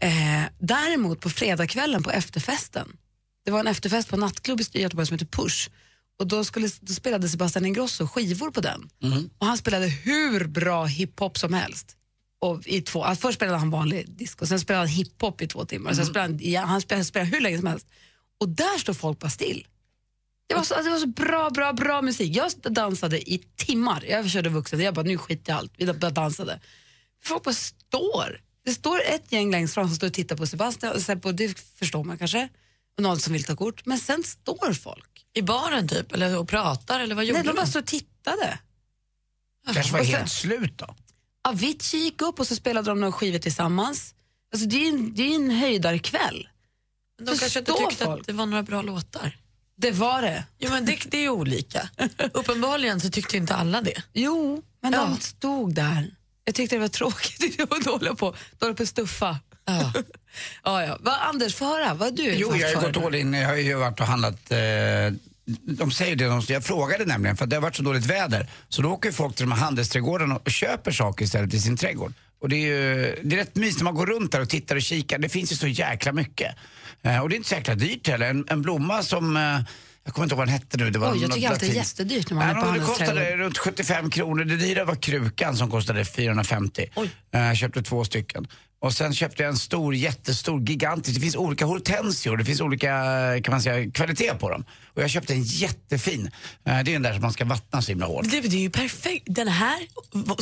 Eh, 0.00 0.44
däremot 0.58 1.20
på 1.20 1.30
fredagskvällen 1.30 2.02
på 2.02 2.10
efterfesten, 2.10 2.96
det 3.44 3.50
var 3.50 3.60
en 3.60 3.66
efterfest 3.66 4.08
på 4.08 4.16
en 4.16 4.20
nattklubb 4.20 4.60
i 4.60 4.80
Göteborg 4.80 5.06
som 5.06 5.14
heter 5.14 5.26
Push. 5.26 5.70
Och 6.18 6.26
då, 6.26 6.44
skulle, 6.44 6.68
då 6.80 6.92
spelade 6.92 7.28
Sebastian 7.28 7.66
Ingrosso 7.66 8.06
skivor 8.06 8.50
på 8.50 8.60
den. 8.60 8.88
Och 9.38 9.46
han 9.46 9.58
spelade 9.58 9.86
hur 9.86 10.46
bra 10.46 10.84
hiphop 10.84 11.38
som 11.38 11.54
helst. 11.54 11.96
Och 12.38 12.66
i 12.66 12.82
två, 12.82 13.04
alltså 13.04 13.22
först 13.22 13.36
spelade 13.36 13.58
han 13.58 13.70
vanlig 13.70 14.10
disco, 14.10 14.46
sen 14.46 14.60
spelade 14.60 14.86
han 14.86 14.88
hiphop 14.88 15.42
i 15.42 15.46
två 15.48 15.64
timmar. 15.64 15.92
Sen 15.92 16.06
spelade 16.06 16.58
han, 16.58 16.68
han 16.68 16.80
spelade, 16.80 17.04
spelade 17.04 17.30
hur 17.30 17.40
länge 17.40 17.58
som 17.58 17.66
helst. 17.66 17.86
Och 18.40 18.48
där 18.48 18.78
står 18.78 18.94
folk 18.94 19.18
bara 19.18 19.30
still. 19.30 19.66
Det 20.48 20.54
var, 20.54 20.62
så, 20.62 20.74
alltså, 20.74 20.88
det 20.88 20.94
var 20.94 21.00
så 21.00 21.06
bra, 21.06 21.50
bra, 21.50 21.72
bra 21.72 22.02
musik. 22.02 22.36
Jag 22.36 22.50
dansade 22.72 23.30
i 23.30 23.38
timmar. 23.56 24.04
Jag 24.08 24.30
körde 24.30 24.48
vuxen, 24.48 24.80
jag 24.80 24.94
bara 24.94 25.02
nu 25.02 25.18
skiter 25.18 25.52
jag 25.52 25.56
i 25.56 25.58
allt. 25.58 25.72
Vi 25.76 25.92
bara 25.92 26.10
dansade. 26.10 26.60
Folk 27.22 27.44
bara 27.44 27.54
står. 27.54 28.40
Det 28.66 28.74
står 28.74 29.00
ett 29.06 29.32
gäng 29.32 29.50
längst 29.50 29.74
fram 29.74 29.86
som 29.88 29.96
står 29.96 30.06
och 30.06 30.12
tittar 30.12 30.36
på 30.36 30.46
Sebastian, 30.46 30.92
och 30.92 31.02
Seppo, 31.02 31.32
det 31.32 31.58
förstår 31.58 32.04
man 32.04 32.18
kanske. 32.18 32.48
Och 32.96 33.02
någon 33.02 33.20
som 33.20 33.32
vill 33.32 33.44
ta 33.44 33.56
kort. 33.56 33.86
Men 33.86 33.98
sen 33.98 34.22
står 34.24 34.72
folk. 34.72 35.26
I 35.34 35.42
baren 35.42 35.88
typ, 35.88 36.12
eller 36.12 36.38
och 36.38 36.48
pratar, 36.48 37.00
eller 37.00 37.14
vad 37.14 37.24
gjorde 37.24 37.38
Nej, 37.42 37.46
de 37.46 37.56
bara 37.56 37.66
står 37.66 37.80
och 37.80 37.86
tittade. 37.86 38.58
Kanske 39.74 39.92
var 39.92 40.00
Och 40.00 40.06
sen- 40.06 40.14
helt 40.14 40.30
slut 40.32 40.78
då. 40.78 40.94
Avicii 41.48 42.00
gick 42.00 42.22
upp 42.22 42.40
och 42.40 42.46
så 42.46 42.56
spelade 42.56 42.90
de 42.90 43.00
några 43.00 43.12
skivor 43.12 43.38
tillsammans. 43.38 44.14
Alltså, 44.52 44.68
det 44.68 44.76
är 44.76 44.80
ju 44.80 44.88
en, 44.88 45.14
det 45.14 45.22
är 45.22 45.34
en 45.36 45.50
höjdarkväll. 45.50 46.48
De 47.22 47.34
Så 47.34 47.40
kanske 47.40 47.58
inte 47.58 47.72
tyckte 47.72 48.04
folk. 48.04 48.20
att 48.20 48.26
det 48.26 48.32
var 48.32 48.46
några 48.46 48.62
bra 48.62 48.82
låtar. 48.82 49.36
Det 49.76 49.90
var 49.90 50.22
det. 50.22 50.44
Jo, 50.58 50.70
men 50.70 50.84
det, 50.86 50.98
det 51.10 51.24
är 51.24 51.28
olika. 51.28 51.88
Uppenbarligen 52.32 53.00
så 53.00 53.10
tyckte 53.10 53.36
inte 53.36 53.54
alla 53.54 53.82
det. 53.82 54.02
Jo, 54.12 54.62
men 54.80 54.92
Ja. 54.92 55.00
de 55.04 55.20
stod 55.20 55.74
där. 55.74 56.15
Jag 56.46 56.54
tyckte 56.54 56.76
det 56.76 56.80
var 56.80 56.88
tråkigt. 56.88 57.60
Var 57.70 57.84
dålig 57.84 58.18
på, 58.18 58.34
dålig 58.58 58.76
på 58.76 58.82
att 58.82 58.88
stuffa. 58.88 59.38
Ja. 59.64 59.92
ja, 60.64 60.84
ja. 60.84 60.98
Va, 61.00 61.12
Anders, 61.12 61.54
få 61.54 61.64
höra. 61.64 61.94
Vad 61.94 62.16
du 62.16 62.34
Jo, 62.34 62.56
jag 62.56 62.76
har 62.76 62.92
gått 62.92 63.04
all 63.04 63.14
in. 63.14 63.34
Jag 63.34 63.48
har 63.48 63.56
ju 63.56 63.74
varit 63.74 64.00
och 64.00 64.06
handlat 64.06 64.52
eh, 64.52 64.58
de 65.64 65.90
säger 65.90 66.16
det, 66.16 66.24
de, 66.24 66.42
jag 66.48 66.64
frågade 66.64 67.04
nämligen 67.04 67.36
för 67.36 67.44
att 67.44 67.50
det 67.50 67.56
har 67.56 67.60
varit 67.62 67.76
så 67.76 67.82
dåligt 67.82 68.06
väder. 68.06 68.50
Så 68.68 68.82
då 68.82 68.90
åker 68.90 69.12
folk 69.12 69.36
till 69.36 69.44
de 69.44 69.52
här 69.52 69.58
handelsträdgårdarna 69.58 70.36
och 70.36 70.50
köper 70.50 70.92
saker 70.92 71.24
istället 71.24 71.54
i 71.54 71.60
sin 71.60 71.76
trädgård. 71.76 72.12
Och 72.40 72.48
det 72.48 72.56
är 72.56 72.66
ju 72.66 73.16
det 73.22 73.36
är 73.36 73.38
rätt 73.38 73.56
mysigt 73.56 73.78
när 73.78 73.84
man 73.84 73.94
går 73.94 74.06
runt 74.06 74.32
där 74.32 74.40
och 74.40 74.48
tittar 74.48 74.76
och 74.76 74.82
kikar. 74.82 75.18
Det 75.18 75.28
finns 75.28 75.52
ju 75.52 75.56
så 75.56 75.66
jäkla 75.66 76.12
mycket. 76.12 76.56
Eh, 77.02 77.20
och 77.20 77.28
det 77.28 77.34
är 77.34 77.36
inte 77.36 77.48
så 77.48 77.54
jäkla 77.54 77.74
dyrt 77.74 78.08
heller. 78.08 78.30
En, 78.30 78.44
en 78.48 78.62
blomma 78.62 79.02
som, 79.02 79.36
eh, 79.36 79.60
jag 80.06 80.14
kommer 80.14 80.24
inte 80.24 80.32
ihåg 80.34 80.38
vad 80.38 80.46
den 80.48 80.52
hette 80.52 80.76
nu. 80.76 80.90
Det 80.90 80.98
var 80.98 81.12
Oj, 81.12 81.22
jag 81.22 81.32
tycker 81.32 81.48
alltid 81.48 81.68
det 81.70 81.72
är 81.74 81.76
jättedyrt 81.76 82.30
när 82.30 82.36
man 82.36 82.46
Nej, 82.46 82.56
är 82.56 82.60
på 82.66 82.72
Det 82.78 82.80
kostade 82.86 83.06
handelsträdgård. 83.10 83.40
runt 83.40 83.58
75 83.58 84.10
kronor. 84.10 84.44
Det 84.44 84.56
dyra 84.56 84.84
var 84.84 84.94
krukan 84.94 85.56
som 85.56 85.70
kostade 85.70 86.04
450. 86.04 86.86
Eh, 87.34 87.40
Jag 87.40 87.56
köpte 87.56 87.82
två 87.82 88.04
stycken. 88.04 88.46
Och 88.86 88.92
sen 88.92 89.14
köpte 89.14 89.42
jag 89.42 89.50
en 89.50 89.56
stor, 89.56 89.94
jättestor, 89.94 90.60
gigantisk. 90.68 91.14
Det 91.14 91.20
finns 91.20 91.36
olika 91.36 91.64
hortensior, 91.64 92.36
det 92.36 92.44
finns 92.44 92.60
olika 92.60 92.88
kan 93.44 93.52
man 93.52 93.62
säga, 93.62 93.90
kvalitet 93.90 94.34
på 94.34 94.50
dem. 94.50 94.64
Och 94.94 95.02
jag 95.02 95.10
köpte 95.10 95.32
en 95.34 95.42
jättefin. 95.42 96.30
Eh, 96.66 96.72
Det 96.82 96.90
är 96.90 96.92
den 96.92 97.02
där 97.02 97.12
som 97.12 97.22
man 97.22 97.32
ska 97.32 97.44
vattna 97.44 97.82
så 97.82 97.88
himla 97.88 98.06
hårt. 98.06 98.24
Det, 98.30 98.40
det 98.40 98.56
är 98.56 98.60
ju 98.60 98.70
perfekt. 98.70 99.24
Den 99.26 99.48
här 99.48 99.78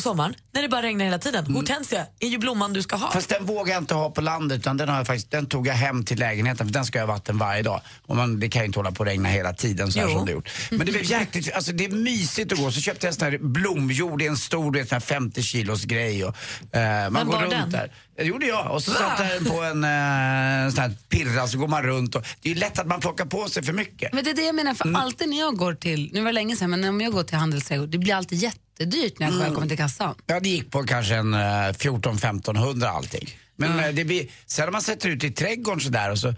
sommaren, 0.01 0.35
när 0.53 0.63
det 0.63 0.69
bara 0.69 0.83
regnar 0.83 1.05
hela 1.05 1.19
tiden, 1.19 1.55
hortensia 1.55 2.07
är 2.21 2.29
ju 2.29 2.39
blomman 2.39 2.73
du 2.73 2.83
ska 2.83 2.97
ha. 2.97 3.11
Fast 3.13 3.29
den 3.29 3.47
vågar 3.47 3.75
jag 3.75 3.83
inte 3.83 3.95
ha 3.95 4.11
på 4.11 4.21
landet 4.21 4.59
utan 4.59 4.77
den, 4.77 4.89
har 4.89 4.97
jag 4.97 5.07
faktiskt, 5.07 5.31
den 5.31 5.47
tog 5.47 5.67
jag 5.67 5.75
hem 5.75 6.05
till 6.05 6.19
lägenheten 6.19 6.67
för 6.67 6.73
den 6.75 6.85
ska 6.85 6.99
jag 6.99 7.07
ha 7.07 7.15
vatten 7.15 7.39
varje 7.39 7.63
dag. 7.63 7.81
Och 8.07 8.17
man, 8.17 8.41
det 8.41 8.49
kan 8.49 8.63
ju 8.63 8.67
inte 8.67 8.79
hålla 8.79 8.93
på 8.93 9.03
att 9.03 9.09
regna 9.09 9.29
hela 9.29 9.53
tiden 9.53 9.93
så 9.93 9.99
här 10.01 10.07
Jo. 10.09 10.15
som 10.17 10.27
det 10.27 10.33
gjort. 10.33 10.49
Men 10.71 10.79
det 10.87 10.93
blev 10.93 11.05
jäkligt, 11.11 11.53
alltså 11.53 11.73
det 11.73 11.85
är 11.85 11.91
mysigt 11.91 12.53
att 12.53 12.59
gå. 12.59 12.71
Så 12.71 12.81
köpte 12.81 13.07
jag 13.07 13.13
en 13.13 13.19
sån 13.19 13.31
här 13.31 13.39
blomjord 13.39 14.23
i 14.23 14.27
en 14.27 14.37
stor 14.37 14.71
du 14.73 14.79
vet, 14.79 14.89
sån 14.89 14.97
här 14.97 15.01
50 15.01 15.43
kilos 15.43 15.85
grej. 15.85 16.25
Och, 16.25 16.37
eh, 16.77 17.11
man 17.11 17.13
Men 17.13 17.27
går 17.27 17.39
runt 17.39 17.51
den? 17.51 17.71
där. 17.71 17.91
Det 18.17 18.25
gjorde 18.25 18.47
jag. 18.47 18.71
Och 18.71 18.83
så 18.83 18.91
satt 18.91 19.21
jag 19.21 19.47
på 19.49 19.63
en 19.63 19.85
eh, 19.85 20.71
sån 20.75 20.83
här 20.83 20.93
pirra 21.09 21.47
så 21.49 21.59
går 21.59 21.69
man 21.69 21.83
runt. 21.83 22.15
Och, 22.15 22.23
det 22.43 22.49
är 22.51 22.55
ju 22.55 22.61
lätt 22.61 22.79
att 22.79 22.87
man 22.87 23.01
plockar 23.01 23.25
på 23.25 23.49
sig 23.49 23.63
för 23.63 23.73
mycket. 23.73 24.13
Men 24.13 24.25
det 24.25 24.31
är 24.31 24.35
det 24.35 24.43
jag 24.43 24.55
menar, 24.55 24.75
för 24.75 24.85
Mm. 24.85 25.01
alltid 25.01 25.29
när 25.29 25.39
jag 25.39 25.57
går 25.57 25.75
till, 25.75 26.11
nu 26.13 26.21
var 26.21 26.27
det 26.27 26.33
länge 26.33 26.57
sedan, 26.57 26.71
men 26.71 26.85
om 26.85 27.01
jag 27.01 27.13
går 27.13 27.23
till 27.23 27.37
handelsträdgård, 27.37 27.89
det 27.89 27.99
blir 27.99 28.15
alltid 28.15 28.39
jättedyrt 28.39 29.19
när 29.19 29.27
jag 29.27 29.37
Mm. 29.41 29.55
kommer 29.55 29.69
till 29.69 29.77
kassan. 29.77 30.15
Ja, 30.27 30.41
det 30.41 30.49
gick 30.49 30.71
på 30.71 30.83
kanske 30.83 31.15
en 31.15 31.35
eh, 31.35 31.39
14-1500 31.39 32.87
allting. 32.87 33.29
Men 33.57 33.79
eh, 33.81 33.89
det 33.93 34.05
blir, 34.05 34.27
sen 34.47 34.65
när 34.65 34.73
man 34.73 34.83
sätter 34.83 35.09
ut 35.09 35.25
i 35.25 35.31
trädgården 35.31 35.81
sådär 35.81 36.11
och 36.11 36.19
så 36.19 36.29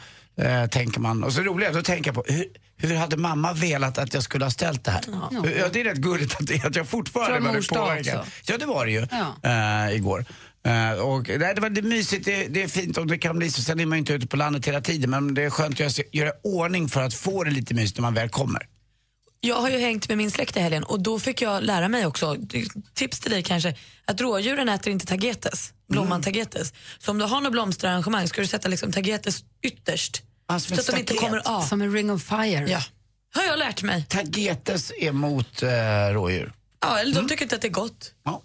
eh, 0.40 0.66
tänker 0.66 1.00
man, 1.00 1.24
och 1.24 1.32
så 1.32 1.40
roligt, 1.40 1.72
då 1.72 1.82
tänker 1.82 2.08
jag 2.14 2.26
på 2.26 2.32
hur, 2.32 2.44
hur 2.76 2.94
hade 2.96 3.16
mamma 3.16 3.52
velat 3.52 3.98
att 3.98 4.14
jag 4.14 4.22
skulle 4.22 4.44
ha 4.44 4.50
ställt 4.50 4.84
det 4.84 4.90
här? 4.90 5.00
Ja, 5.30 5.68
det 5.72 5.80
är 5.80 5.84
rätt 5.84 5.96
gulligt 5.98 6.34
att, 6.40 6.46
det, 6.46 6.64
att 6.64 6.76
jag 6.76 6.88
fortfarande 6.88 7.40
var 7.50 7.74
påverkad. 7.74 8.26
Ja, 8.46 8.58
det 8.58 8.66
var 8.66 8.86
det 8.86 8.92
ju 8.92 9.06
Ja. 9.42 9.50
eh, 9.88 9.96
igår. 9.96 10.24
Eh, 10.66 10.92
och, 10.92 11.28
nej, 11.28 11.54
det 11.54 11.60
var 11.60 11.70
det 11.70 11.80
är 11.80 11.82
mysigt, 11.82 12.24
det, 12.24 12.46
det 12.46 12.62
är 12.62 12.68
fint 12.68 12.98
och 12.98 13.06
det 13.06 13.18
kan 13.18 13.38
bli 13.38 13.50
så. 13.50 13.62
Sen 13.62 13.80
är 13.80 13.86
man 13.86 13.98
ju 13.98 14.00
inte 14.00 14.12
ute 14.12 14.26
på 14.26 14.36
landet 14.36 14.66
hela 14.66 14.80
tiden 14.80 15.10
men 15.10 15.34
det 15.34 15.42
är 15.42 15.50
skönt 15.50 15.80
att 15.80 15.98
göra, 15.98 16.06
göra 16.12 16.32
ordning 16.42 16.88
för 16.88 17.02
att 17.02 17.14
få 17.14 17.44
det 17.44 17.50
lite 17.50 17.74
mysigt 17.74 17.98
när 17.98 18.02
man 18.02 18.14
väl 18.14 18.28
kommer. 18.28 18.68
Jag 19.40 19.56
har 19.56 19.70
ju 19.70 19.78
hängt 19.78 20.08
med 20.08 20.18
min 20.18 20.30
släkt 20.30 20.56
i 20.56 20.60
helgen 20.60 20.84
och 20.84 21.00
då 21.00 21.18
fick 21.18 21.42
jag 21.42 21.62
lära 21.62 21.88
mig 21.88 22.06
också, 22.06 22.36
tips 22.94 23.20
till 23.20 23.30
dig 23.30 23.42
kanske, 23.42 23.74
att 24.04 24.20
rådjuren 24.20 24.68
äter 24.68 24.92
inte 24.92 25.06
tagetes, 25.06 25.72
blomman 25.88 26.22
tagetes. 26.22 26.72
Så 26.98 27.10
om 27.10 27.18
du 27.18 27.24
har 27.24 27.40
något 27.40 27.52
blomsterarrangemang 27.52 28.28
ska 28.28 28.40
du 28.40 28.46
sätta 28.46 28.68
liksom 28.68 28.92
tagetes 28.92 29.44
ytterst. 29.62 30.22
Alltså, 30.48 30.74
så 30.74 30.80
att 30.80 30.86
de 30.86 31.00
inte 31.00 31.14
kommer 31.14 31.48
av. 31.48 31.62
Som 31.62 31.82
en 31.82 31.92
ring 31.92 32.10
of 32.10 32.22
fire. 32.22 32.66
Ja, 32.68 32.82
har 33.34 33.42
jag 33.42 33.58
lärt 33.58 33.82
mig. 33.82 34.04
Tagetes 34.08 34.92
är 35.00 35.12
mot 35.12 35.62
eh, 35.62 35.68
rådjur. 36.12 36.52
Ja, 36.80 36.98
eller 36.98 37.14
de 37.14 37.28
tycker 37.28 37.42
inte 37.42 37.54
att 37.54 37.62
det 37.62 37.68
är 37.68 37.72
gott. 37.72 38.12
Ja. 38.24 38.42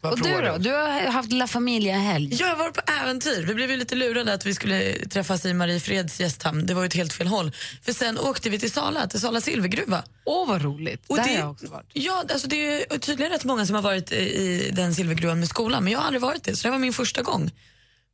Vad 0.00 0.12
Och 0.12 0.20
du 0.20 0.40
då? 0.42 0.58
Du 0.58 0.70
har 0.72 1.10
haft 1.10 1.32
La 1.32 1.46
Familia-helg. 1.46 2.34
Jag 2.34 2.46
har 2.48 2.56
varit 2.56 2.74
på 2.74 2.92
äventyr. 3.02 3.44
Vi 3.46 3.54
blev 3.54 3.70
ju 3.70 3.76
lite 3.76 3.94
lurade 3.94 4.32
att 4.32 4.46
vi 4.46 4.54
skulle 4.54 4.92
träffas 5.08 5.44
i 5.44 5.54
Mariefreds 5.54 6.20
gästhamn. 6.20 6.66
Det 6.66 6.74
var 6.74 6.82
ju 6.82 6.86
ett 6.86 6.94
helt 6.94 7.12
fel 7.12 7.26
håll. 7.26 7.52
För 7.82 7.92
sen 7.92 8.18
åkte 8.18 8.50
vi 8.50 8.58
till 8.58 8.70
Sala, 8.72 9.06
till 9.06 9.20
Sala 9.20 9.40
silvergruva. 9.40 10.04
Åh, 10.24 10.48
vad 10.48 10.62
roligt. 10.62 11.02
Och 11.06 11.16
Där 11.16 11.24
det, 11.24 11.30
har 11.30 11.38
jag 11.38 11.50
också 11.50 11.66
varit. 11.66 11.86
Ja, 11.92 12.24
alltså 12.32 12.48
det 12.48 12.82
är 12.92 12.98
tydligen 12.98 13.32
rätt 13.32 13.44
många 13.44 13.66
som 13.66 13.74
har 13.74 13.82
varit 13.82 14.12
i, 14.12 14.70
den 14.72 14.94
silvergruvan 14.94 15.40
med 15.40 15.48
skolan, 15.48 15.84
men 15.84 15.92
jag 15.92 16.00
har 16.00 16.06
aldrig 16.06 16.22
varit 16.22 16.44
det, 16.44 16.56
så 16.56 16.68
det 16.68 16.72
var 16.72 16.78
min 16.78 16.92
första 16.92 17.22
gång. 17.22 17.50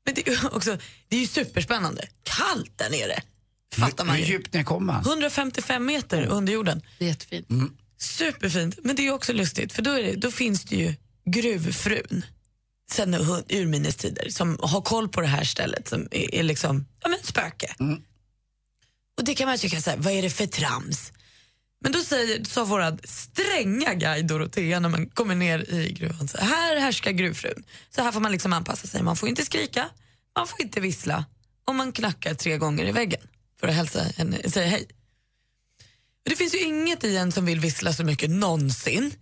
Men 0.05 0.15
det 0.15 0.29
är 0.29 0.33
ju 0.33 0.39
också, 0.53 0.79
det 1.09 1.17
är 1.17 1.21
ju 1.21 1.27
superspännande. 1.27 2.07
Kallt 2.23 2.79
där 2.79 2.91
nere, 2.91 3.23
fattar 3.77 4.05
man 4.05 4.17
Hur 4.17 4.25
ju. 4.25 4.33
djupt 4.33 4.53
ner 4.55 4.63
kommer 4.65 4.93
man? 4.93 5.01
155 5.07 5.87
meter 5.87 6.27
under 6.27 6.53
jorden. 6.53 6.83
Det 6.99 7.05
är 7.05 7.09
jättefint. 7.09 7.49
Superfint, 7.99 8.79
men 8.83 8.97
det 8.97 9.03
är 9.03 9.05
ju 9.05 9.13
också 9.13 9.33
lustigt 9.33 9.73
för 9.73 9.83
då, 9.83 9.91
är 9.91 10.03
det, 10.03 10.15
då 10.17 10.31
finns 10.31 10.65
det 10.65 10.77
ju 10.77 10.95
gruvfrun 11.25 12.25
sen 12.91 13.15
ur- 13.15 13.45
urminnes 13.49 13.97
tider 13.97 14.29
som 14.31 14.59
har 14.63 14.81
koll 14.81 15.09
på 15.09 15.21
det 15.21 15.27
här 15.27 15.45
stället 15.45 15.89
som 15.89 16.09
är, 16.11 16.35
är 16.35 16.43
liksom, 16.43 16.87
ja 17.03 17.09
men 17.09 17.19
spöke. 17.23 17.75
Och 19.19 19.25
det 19.25 19.35
kan 19.35 19.49
man 19.49 19.59
tycka 19.59 19.81
så 19.81 19.91
här, 19.91 19.97
vad 19.97 20.13
är 20.13 20.23
det 20.23 20.31
för 20.31 20.47
trams? 20.47 21.13
Men 21.81 21.93
då 21.93 21.99
säger, 22.01 22.45
sa 22.45 22.65
våra 22.65 22.99
stränga 23.05 23.95
guide 23.95 24.27
Dorotea 24.27 24.81
när 24.81 24.89
man 24.89 25.07
kommer 25.09 25.35
ner 25.35 25.71
i 25.75 25.93
gruvan, 25.93 26.29
så 26.29 26.39
här 26.39 26.81
härskar 26.81 27.11
gruvfrun. 27.11 27.65
Så 27.91 28.03
här 28.03 28.13
får 28.13 28.21
man 28.21 28.33
liksom 28.33 28.53
anpassa 28.53 28.87
sig. 28.89 29.03
Man 29.03 29.17
får 29.17 29.29
inte 29.29 29.45
skrika, 29.45 29.89
man 30.37 30.47
får 30.49 30.63
inte 30.63 30.81
vissla 30.81 31.25
och 31.65 31.75
man 31.75 31.93
knackar 31.93 32.35
tre 32.35 32.59
gånger 32.59 32.85
i 32.87 32.93
väggen 32.93 33.21
för 33.61 33.69
att 33.69 33.75
hälsa 33.75 34.03
henne, 34.03 34.51
säga 34.51 34.67
hej. 34.67 34.89
Det 36.25 36.37
finns 36.37 36.55
ju 36.55 36.59
inget 36.61 37.05
i 37.05 37.17
en 37.17 37.33
som 37.33 37.45
vill 37.47 37.61
vissla 37.61 37.93
så 37.93 38.05
mycket 38.05 38.31
någonsin. 38.31 39.15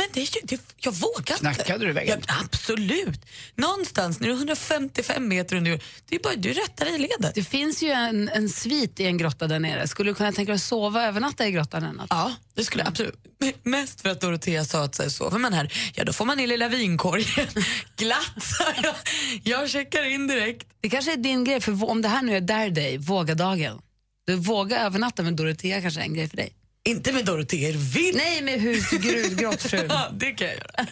Men 0.00 0.08
det, 0.12 0.20
är 0.20 0.24
ju- 0.36 0.40
det, 0.42 0.60
jag 0.76 0.92
vågar 0.92 1.18
inte. 1.18 1.34
Knackade 1.54 1.86
du 1.86 1.92
väggen? 1.92 2.20
Ja, 2.28 2.34
absolut. 2.44 3.20
Någonstans 3.54 4.20
när 4.20 4.26
du 4.28 4.32
är 4.34 4.36
155 4.38 5.28
meter 5.28 5.56
under 5.56 5.70
jord, 5.70 5.80
det 6.08 6.14
är 6.16 6.20
bara 6.20 6.34
du 6.36 6.52
rättar 6.52 6.94
i 6.94 6.98
ledet. 6.98 7.34
Det 7.34 7.44
finns 7.44 7.82
ju 7.82 7.88
en, 7.90 8.28
en 8.28 8.48
svit 8.48 9.00
i 9.00 9.06
en 9.06 9.18
grotta 9.18 9.46
där 9.46 9.58
nere. 9.58 9.88
Skulle 9.88 10.10
du 10.10 10.14
kunna 10.14 10.32
tänka 10.32 10.52
dig 10.52 10.56
att 10.56 10.62
sova 10.62 11.00
och 11.00 11.06
övernatta 11.06 11.46
i 11.46 11.50
grottan 11.52 11.82
en 11.84 11.94
natt? 11.96 12.06
Ja, 12.10 12.32
det 12.54 12.64
skulle 12.64 12.82
jag 12.82 12.88
absolut. 12.88 13.14
M- 13.42 13.52
Mest 13.62 14.00
för 14.00 14.08
att 14.08 14.20
Dorotea 14.20 14.64
sa 14.64 14.84
att 14.84 14.94
så 14.94 15.02
här, 15.02 15.10
sover 15.10 15.38
man 15.38 15.52
här, 15.52 15.72
ja 15.94 16.04
då 16.04 16.12
får 16.12 16.24
man 16.24 16.40
i 16.40 16.46
lilla 16.46 16.68
vinkorgen. 16.68 17.46
Glatt, 17.96 18.42
sa 18.42 18.64
jag. 18.82 18.94
Jag 19.42 19.70
checkar 19.70 20.04
in 20.04 20.26
direkt. 20.26 20.66
Det 20.80 20.88
kanske 20.88 21.12
är 21.12 21.16
din 21.16 21.44
grej, 21.44 21.60
för 21.60 21.90
om 21.90 22.02
det 22.02 22.08
här 22.08 22.22
nu 22.22 22.36
är 22.36 22.40
där 22.40 22.70
dig, 22.70 22.98
våga-dagen. 22.98 23.80
Du 24.26 24.34
vågar 24.36 24.84
övernatta 24.86 25.22
med 25.22 25.34
Dorotea 25.34 25.80
kanske 25.80 26.00
är 26.00 26.04
en 26.04 26.14
grej 26.14 26.28
för 26.28 26.36
dig. 26.36 26.52
Inte 26.88 27.12
med 27.12 27.24
Dorotea, 27.24 27.72
vill 27.72 28.16
Nej, 28.16 28.42
med 28.42 28.60
hus, 28.60 28.90
grus, 28.90 29.28
grottfrun. 29.36 29.86
Ja, 29.88 30.08
det 30.12 30.30
kan 30.32 30.48
jag 30.48 30.56
göra. 30.56 30.86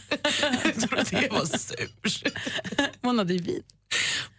Dorotea 0.75 1.33
var 1.33 1.59
sur. 1.59 2.33
Hon 3.03 3.19
hade 3.19 3.33
ju 3.33 3.43
vin. 3.43 3.63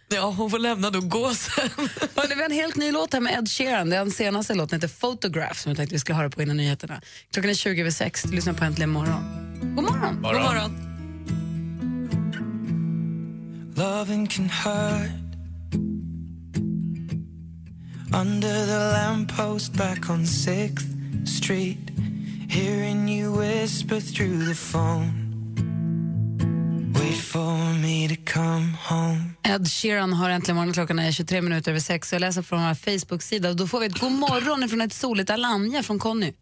Ja, 0.08 0.30
hon 0.30 0.50
får 0.50 0.58
lämna 0.58 0.88
och 0.88 1.10
gå 1.10 1.34
sen. 1.34 1.68
Hörrni, 2.16 2.34
vi 2.34 2.40
har 2.40 2.44
en 2.44 2.50
helt 2.56 2.76
ny 2.76 2.92
låt 2.92 3.12
här 3.12 3.20
med 3.20 3.38
Ed 3.38 3.48
Sheeran. 3.48 3.90
Det 3.90 3.96
är 3.96 4.00
den 4.00 4.10
senaste 4.10 4.54
låten, 4.54 4.80
heter 4.80 5.00
Photograph, 5.00 5.54
som 5.60 5.70
jag 5.70 5.76
tänkte 5.76 5.94
vi 5.94 5.98
skulle 5.98 6.16
höra 6.16 6.30
på 6.30 6.42
innan 6.42 6.56
nyheterna. 6.56 7.00
Klockan 7.32 7.50
är 7.50 7.54
20 7.54 7.80
över 7.80 7.90
6. 7.90 8.22
Du 8.22 8.34
lyssnar 8.34 8.52
på 8.52 8.64
Äntligen 8.64 8.90
morgon. 8.90 9.22
God 9.76 9.84
morgon. 9.84 10.22
God 10.22 10.34
morgon. 10.34 10.86
Loving 13.76 14.26
can 14.26 14.50
hurt. 14.50 15.10
Under 18.14 18.66
the 18.66 18.92
lamppost 18.92 19.72
back 19.72 20.10
on 20.10 20.24
6th 20.24 20.89
Street, 21.26 21.90
hearing 22.48 23.08
you 23.08 23.38
whisper 23.40 24.00
through 24.00 24.48
the 24.48 24.54
phone. 24.54 25.20
Wait 26.94 27.16
for 27.16 27.74
me 27.82 28.08
to 28.08 28.32
come 28.32 28.76
home. 28.88 29.34
Ed 29.42 29.68
Sheeran 29.68 30.12
har 30.12 30.30
äntligen 30.30 30.56
morgon. 30.56 30.72
Klockan 30.72 30.98
är 30.98 31.12
23 31.12 31.42
minuter 31.42 31.70
över 31.70 31.80
6. 31.80 32.12
Jag 32.12 32.20
läser 32.20 32.42
från 32.42 32.62
vår 32.62 32.74
Facebook-sida 32.74 33.52
då 33.52 33.66
får 33.66 33.80
vi 33.80 33.86
ett 33.86 33.98
god 34.00 34.12
morgon 34.12 34.68
från 34.68 34.80
ett 34.80 34.92
soligt 34.92 35.30
Alanya 35.30 35.82
från 35.82 35.98
Conny. 35.98 36.32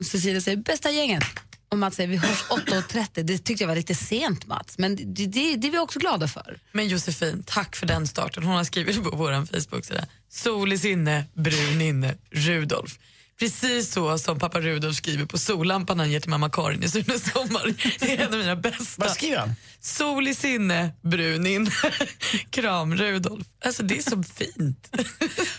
Och 0.00 0.06
Cecilia 0.06 0.40
säger 0.40 0.56
bästa 0.56 0.90
gänget. 0.90 1.24
Och 1.68 1.78
Mats 1.78 1.96
säger 1.96 2.08
vi 2.08 2.16
hörs 2.16 2.44
8.30. 2.44 3.22
Det 3.22 3.38
tyckte 3.38 3.64
jag 3.64 3.68
var 3.68 3.76
lite 3.76 3.94
sent 3.94 4.46
Mats, 4.46 4.78
men 4.78 4.96
det, 4.96 5.26
det, 5.26 5.56
det 5.56 5.68
är 5.68 5.70
vi 5.70 5.78
också 5.78 5.98
glada 5.98 6.28
för. 6.28 6.58
Men 6.72 6.88
Josefin, 6.88 7.42
tack 7.46 7.76
för 7.76 7.86
den 7.86 8.06
starten. 8.06 8.42
Hon 8.42 8.56
har 8.56 8.64
skrivit 8.64 9.02
på 9.04 9.16
vår 9.16 9.46
Facebook-sida. 9.46 10.06
Sol 10.28 10.72
i 10.72 10.78
sinne, 10.78 11.24
brun 11.34 11.80
inne, 11.80 12.14
Rudolf. 12.30 12.98
Precis 13.38 13.92
så 13.92 14.18
som 14.18 14.38
pappa 14.38 14.60
Rudolf 14.60 14.96
skriver 14.96 15.26
på 15.26 15.38
sollampan 15.38 15.98
han 15.98 16.10
ger 16.10 16.20
till 16.20 16.30
mamma 16.30 16.50
Karin 16.50 16.82
i 16.82 16.88
Sune 16.88 17.18
sommar. 17.18 17.74
Det 17.98 18.12
är 18.12 18.26
en 18.26 18.32
av 18.32 18.38
mina 18.38 18.56
bästa. 18.56 19.04
Vad 19.04 19.10
skriver 19.10 19.38
han? 19.38 19.54
Sol 19.80 20.28
i 20.28 20.34
sinne, 20.34 20.90
brun 21.02 21.46
inne. 21.46 21.70
Kram 22.50 22.96
Rudolf. 22.96 23.46
Alltså 23.64 23.82
det 23.82 23.98
är 23.98 24.02
så 24.02 24.22
fint. 24.22 24.88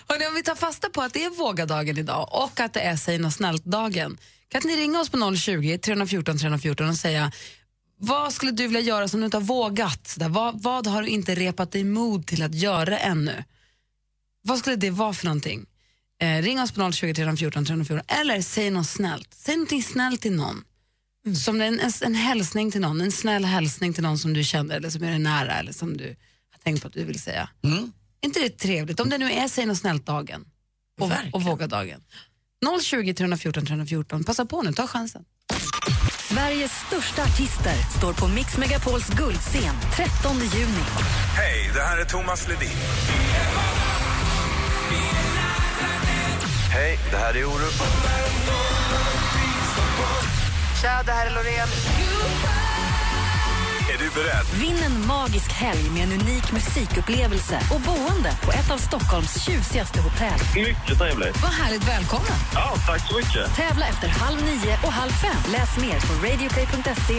Hörrni, 0.07 0.27
om 0.27 0.35
vi 0.35 0.43
tar 0.43 0.55
fasta 0.55 0.89
på 0.89 1.01
att 1.01 1.13
det 1.13 1.23
är 1.23 1.29
vågadagen 1.29 1.97
idag 1.97 2.29
och 2.31 2.59
att 2.59 2.73
det 2.73 2.79
är 2.79 2.95
säg 2.95 3.17
något 3.17 3.33
snällt-dagen. 3.33 4.17
Kan 4.49 4.61
ni 4.65 4.75
ringa 4.75 4.99
oss 4.99 5.09
på 5.09 5.35
020 5.35 5.77
314 5.77 6.37
314 6.37 6.89
och 6.89 6.95
säga 6.95 7.31
vad 7.99 8.33
skulle 8.33 8.51
du 8.51 8.63
vilja 8.63 8.81
göra 8.81 9.07
som 9.07 9.19
du 9.19 9.25
inte 9.25 9.37
har 9.37 9.41
vågat? 9.41 10.15
Där, 10.17 10.29
vad, 10.29 10.61
vad 10.61 10.87
har 10.87 11.01
du 11.01 11.07
inte 11.07 11.35
repat 11.35 11.71
dig 11.71 11.83
mod 11.83 12.27
till 12.27 12.43
att 12.43 12.53
göra 12.53 12.99
ännu? 12.99 13.43
Vad 14.41 14.59
skulle 14.59 14.75
det 14.75 14.89
vara 14.89 15.13
för 15.13 15.25
någonting? 15.25 15.65
Eh, 16.21 16.41
ring 16.41 16.59
oss 16.61 16.71
på 16.71 16.91
020 16.91 17.13
314 17.13 17.65
314 17.65 18.05
eller 18.07 18.41
säg 18.41 18.69
något 18.69 18.87
snällt. 18.87 19.33
Säg 19.33 19.55
någonting 19.55 19.83
snällt 19.83 20.21
till 20.21 20.35
någon. 20.35 20.63
Som 21.43 21.61
en, 21.61 21.79
en, 21.79 21.91
en 22.01 22.15
hälsning 22.15 22.71
till 22.71 22.81
någon, 22.81 23.01
en 23.01 23.11
snäll 23.11 23.45
hälsning 23.45 23.93
till 23.93 24.03
någon 24.03 24.17
som 24.17 24.33
du 24.33 24.43
känner 24.43 24.75
eller 24.75 24.89
som 24.89 25.03
är 25.03 25.09
dig 25.09 25.19
nära 25.19 25.53
eller 25.59 25.71
som 25.71 25.97
du 25.97 26.07
har 26.51 26.59
tänkt 26.63 26.81
på 26.81 26.87
att 26.87 26.93
du 26.93 27.03
vill 27.03 27.21
säga. 27.21 27.49
inte 28.21 28.39
det 28.39 28.49
trevligt? 28.49 28.99
Om 28.99 29.09
det 29.09 29.17
nu 29.17 29.31
är 29.31 29.47
säg 29.47 29.65
något 29.65 29.77
snällt-dagen 29.77 30.45
och, 30.99 31.11
Verkligen. 31.11 31.33
och 31.33 31.43
våga-dagen. 31.43 32.01
020 32.83 33.13
314 33.13 33.65
314, 33.65 34.23
passa 34.23 34.45
på 34.45 34.61
nu, 34.61 34.73
ta 34.73 34.87
chansen. 34.87 35.25
Sveriges 36.29 36.71
största 36.87 37.23
artister 37.23 37.75
står 37.97 38.13
på 38.13 38.27
Mix 38.27 38.57
Megapols 38.57 39.07
guldscen 39.07 39.75
13 39.95 40.37
juni. 40.37 40.83
Hej, 41.35 41.71
det 41.73 41.81
här 41.81 41.97
är 41.97 42.05
Thomas 42.05 42.47
Ledin. 42.47 42.69
Hej, 46.77 46.99
det 47.11 47.17
här 47.17 47.37
är 47.37 47.45
Orup. 47.45 47.73
Tja, 50.81 51.03
det 51.05 51.11
här 51.11 51.25
är 51.25 51.31
Loreen. 51.31 51.67
Är 53.93 53.97
du 53.97 54.09
beredd? 54.21 54.45
Vinn 54.61 54.77
en 54.87 55.07
magisk 55.07 55.51
helg 55.51 55.89
med 55.93 56.03
en 56.03 56.11
unik 56.21 56.51
musikupplevelse 56.51 57.59
och 57.73 57.81
boende 57.81 58.31
på 58.45 58.51
ett 58.51 58.71
av 58.71 58.77
Stockholms 58.77 59.41
tjusigaste 59.45 60.01
hotell. 60.01 60.39
Mycket 60.55 60.97
trevligt. 60.99 61.41
Vad 61.41 61.51
härligt, 61.51 61.87
välkommen. 61.87 62.37
Ja, 62.53 62.75
tack 62.87 63.01
så 63.09 63.15
mycket. 63.15 63.55
Tävla 63.55 63.85
efter 63.87 64.07
halv 64.07 64.39
nio 64.41 64.73
och 64.85 64.91
halv 64.91 65.11
fem. 65.11 65.41
Läs 65.51 65.77
mer 65.77 65.99
på 66.07 66.13
radioplay.se 66.25 67.17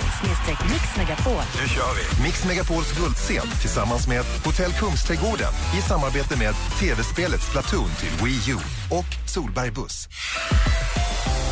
mixmegapol. 0.72 1.42
Nu 1.60 1.68
kör 1.68 1.92
vi. 1.98 2.22
Mix 2.22 2.44
Megapols 2.44 2.92
guldscen 2.98 3.48
tillsammans 3.60 4.08
med 4.08 4.24
Hotell 4.44 4.72
Kungsträdgården 4.72 5.52
i 5.78 5.80
samarbete 5.82 6.38
med 6.38 6.54
tv-spelet 6.80 7.42
Splatoon 7.42 7.90
till 8.00 8.24
Wii 8.24 8.50
U 8.50 8.58
och 8.90 9.30
Solberg 9.34 9.70
Buss. 9.70 10.08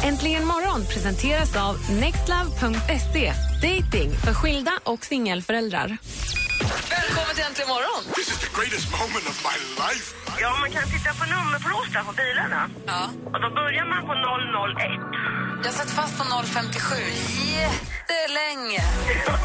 Äntligen 0.05 0.45
morgon 0.45 0.85
presenteras 0.87 1.57
av 1.57 1.77
nextlove.se. 2.01 3.33
Dating 3.63 4.11
för 4.25 4.35
skilda 4.35 4.73
och 4.85 5.05
singelföräldrar. 5.05 5.89
Välkommen 6.91 7.35
till 7.35 7.45
Äntligen 7.45 7.69
morgon. 7.75 8.03
Ja, 10.41 10.57
man 10.61 10.71
kan 10.71 10.83
titta 10.83 11.11
på 11.21 11.25
nummerplåtar 11.35 12.03
på 12.09 12.13
bilarna. 12.13 12.71
Ja. 12.87 13.03
Och 13.25 13.41
då 13.41 13.51
börjar 13.51 13.87
man 13.93 14.03
på 14.09 14.15
001. 14.15 15.46
Jag 15.65 15.75
satt 15.75 15.91
fast 15.91 16.19
på 16.19 16.25
057 16.45 16.95
jättelänge. 17.61 18.83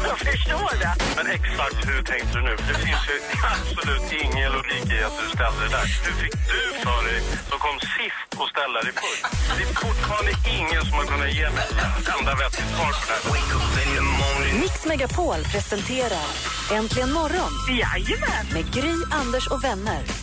Jag 0.08 0.18
förstår 0.18 0.78
det. 0.82 0.94
Men 1.16 1.26
exakt 1.26 1.88
hur 1.88 2.02
tänkte 2.02 2.38
du 2.38 2.42
nu? 2.42 2.56
Det 2.56 2.78
finns 2.86 3.04
ju 3.12 3.16
absolut 3.54 4.12
ingen 4.24 4.52
logik 4.52 4.86
i 4.98 4.98
att 5.08 5.16
du 5.20 5.26
ställde 5.36 5.60
det 5.64 5.72
där. 5.76 5.86
Hur 6.04 6.12
fick 6.22 6.32
du 6.52 6.60
för 6.84 7.00
dig, 7.08 7.20
som 7.48 7.58
kom 7.66 7.76
sist, 7.96 8.28
att 8.42 8.48
ställa 8.54 8.78
dig 8.86 8.92
först? 9.02 9.24
Det 9.56 9.62
är 9.70 9.74
fortfarande 9.86 10.32
ingen 10.58 10.82
som 10.86 10.94
har 10.98 11.06
kunnat 11.12 11.32
ge 11.38 11.50
mig 11.50 11.64
ett 11.98 12.08
enda 12.18 12.34
vettigt 12.42 12.70
svar 12.74 12.92
på 12.98 13.02
det 13.08 13.36
här. 13.36 14.60
Mix 14.60 14.86
Megapol 14.86 15.40
presenterar 15.52 16.26
Äntligen 16.72 17.12
morgon 17.12 17.52
Jajamän. 17.68 18.46
med 18.52 18.74
Gry, 18.74 18.94
Anders 19.20 19.46
och 19.46 19.64
vänner. 19.64 20.21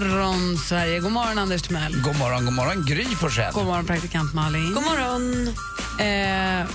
Morgon, 0.00 0.58
Sverige. 0.58 1.00
God 1.00 1.12
morgon, 1.12 1.38
Anders 1.38 1.62
Timell. 1.62 2.00
God 2.00 2.18
morgon, 2.18 2.44
god 2.44 2.54
morgon 2.54 2.84
Gry 2.86 3.04
Forssell. 3.04 3.52
God 3.52 3.66
morgon, 3.66 3.86
praktikant 3.86 4.34
Malin. 4.34 4.74
God 4.74 4.84
morgon. 4.84 5.48
Eh, 5.98 6.66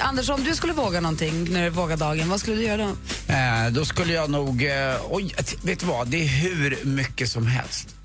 Anders, 0.00 0.30
om 0.30 0.44
du 0.44 0.54
skulle 0.54 0.72
våga 0.72 1.00
någonting 1.00 1.44
när 1.52 1.60
det 1.60 1.66
är 1.66 1.70
våga-dagen, 1.70 2.28
vad 2.28 2.40
skulle 2.40 2.56
du 2.56 2.62
göra 2.62 2.86
då? 2.86 3.32
Eh, 3.32 3.70
då 3.70 3.84
skulle 3.84 4.12
jag 4.12 4.30
nog, 4.30 4.64
eh, 4.64 4.96
oj, 5.10 5.34
vet 5.62 5.80
du 5.80 5.86
vad, 5.86 6.08
det 6.08 6.22
är 6.22 6.28
hur 6.28 6.78
mycket 6.84 7.30
som 7.30 7.46
helst. 7.46 7.96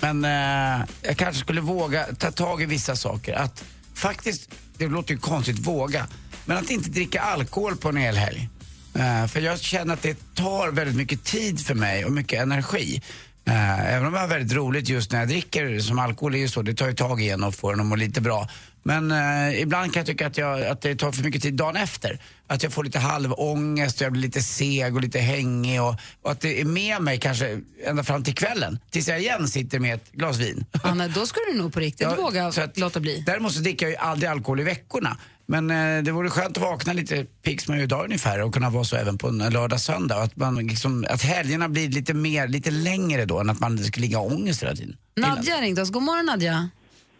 Men 0.00 0.24
eh, 0.24 0.86
jag 1.02 1.16
kanske 1.16 1.40
skulle 1.40 1.60
våga 1.60 2.06
ta 2.18 2.30
tag 2.30 2.62
i 2.62 2.66
vissa 2.66 2.96
saker. 2.96 3.34
Att 3.34 3.64
faktiskt, 3.94 4.50
det 4.78 4.86
låter 4.86 5.14
ju 5.14 5.20
konstigt, 5.20 5.58
våga. 5.58 6.06
Men 6.44 6.56
att 6.56 6.70
inte 6.70 6.90
dricka 6.90 7.20
alkohol 7.20 7.76
på 7.76 7.88
en 7.88 7.96
hel 7.96 8.16
helg. 8.16 8.48
Eh, 8.94 9.26
för 9.26 9.40
jag 9.40 9.60
känner 9.60 9.94
att 9.94 10.02
det 10.02 10.34
tar 10.34 10.68
väldigt 10.72 10.96
mycket 10.96 11.24
tid 11.24 11.66
för 11.66 11.74
mig 11.74 12.04
och 12.04 12.12
mycket 12.12 12.40
energi. 12.42 13.02
Eh, 13.44 13.94
även 13.94 14.06
om 14.06 14.14
jag 14.14 14.20
har 14.20 14.28
väldigt 14.28 14.56
roligt 14.56 14.88
just 14.88 15.12
när 15.12 15.18
jag 15.18 15.28
dricker, 15.28 15.78
som 15.80 15.98
alkohol 15.98 16.34
är 16.34 16.38
ju 16.38 16.48
så, 16.48 16.62
det 16.62 16.74
tar 16.74 16.88
ju 16.88 16.94
tag 16.94 17.20
igen 17.20 17.44
och 17.44 17.54
får 17.54 17.72
en 17.72 17.80
att 17.80 17.86
må 17.86 17.96
lite 17.96 18.20
bra. 18.20 18.48
Men 18.82 19.10
eh, 19.10 19.60
ibland 19.60 19.92
kan 19.92 20.00
jag 20.00 20.06
tycka 20.06 20.26
att, 20.26 20.36
jag, 20.38 20.62
att 20.62 20.80
det 20.82 20.96
tar 20.96 21.12
för 21.12 21.22
mycket 21.22 21.42
tid 21.42 21.54
dagen 21.54 21.76
efter. 21.76 22.18
Att 22.46 22.62
jag 22.62 22.72
får 22.72 22.84
lite 22.84 22.98
halvångest 22.98 23.96
och 24.00 24.04
jag 24.04 24.12
blir 24.12 24.22
lite 24.22 24.42
seg 24.42 24.94
och 24.94 25.00
lite 25.00 25.18
hängig 25.18 25.82
och, 25.82 25.94
och 26.22 26.30
att 26.30 26.40
det 26.40 26.60
är 26.60 26.64
med 26.64 27.02
mig 27.02 27.18
kanske 27.20 27.60
ända 27.86 28.04
fram 28.04 28.24
till 28.24 28.34
kvällen. 28.34 28.78
Tills 28.90 29.08
jag 29.08 29.20
igen 29.20 29.48
sitter 29.48 29.78
med 29.78 29.94
ett 29.94 30.12
glas 30.12 30.38
vin. 30.38 30.64
Anna, 30.82 31.08
då 31.08 31.26
skulle 31.26 31.46
du 31.52 31.58
nog 31.58 31.72
på 31.72 31.80
riktigt 31.80 32.00
Ja, 32.00 32.14
våga 32.16 32.46
att- 32.46 32.78
låta 32.78 33.00
bli. 33.00 33.22
Däremot 33.26 33.52
så 33.52 33.60
dricker 33.60 33.86
jag 33.86 33.90
ju 33.90 33.96
aldrig 33.96 34.30
alkohol 34.30 34.60
i 34.60 34.62
veckorna. 34.62 35.16
Men 35.54 35.70
eh, 35.70 36.02
det 36.02 36.12
vore 36.12 36.30
skönt 36.30 36.56
att 36.56 36.62
vakna 36.62 36.92
lite 36.92 37.24
pigg 37.44 37.60
som 37.60 37.72
man 37.72 37.78
gör 37.78 37.84
idag 37.84 38.04
ungefär 38.04 38.42
och 38.42 38.54
kunna 38.54 38.70
vara 38.70 38.84
så 38.84 38.96
även 38.96 39.18
på 39.18 39.28
en 39.28 39.38
lördag, 39.38 39.80
söndag. 39.80 40.16
Att, 40.22 40.36
man 40.36 40.54
liksom, 40.66 41.06
att 41.10 41.22
helgerna 41.22 41.68
blir 41.68 41.88
lite 41.88 42.14
mer, 42.14 42.48
lite 42.48 42.70
längre 42.70 43.24
då 43.24 43.40
än 43.40 43.50
att 43.50 43.60
man 43.60 43.78
ska 43.78 44.00
ligga 44.00 44.18
ha 44.18 44.24
ångest 44.24 44.62
hela 44.62 44.74
tiden. 44.74 44.96
Nadja 45.16 45.54
har 45.54 45.62
ringt 45.62 45.78
oss. 45.78 45.90
God 45.90 46.02
morgon 46.02 46.26
Nadja. 46.26 46.68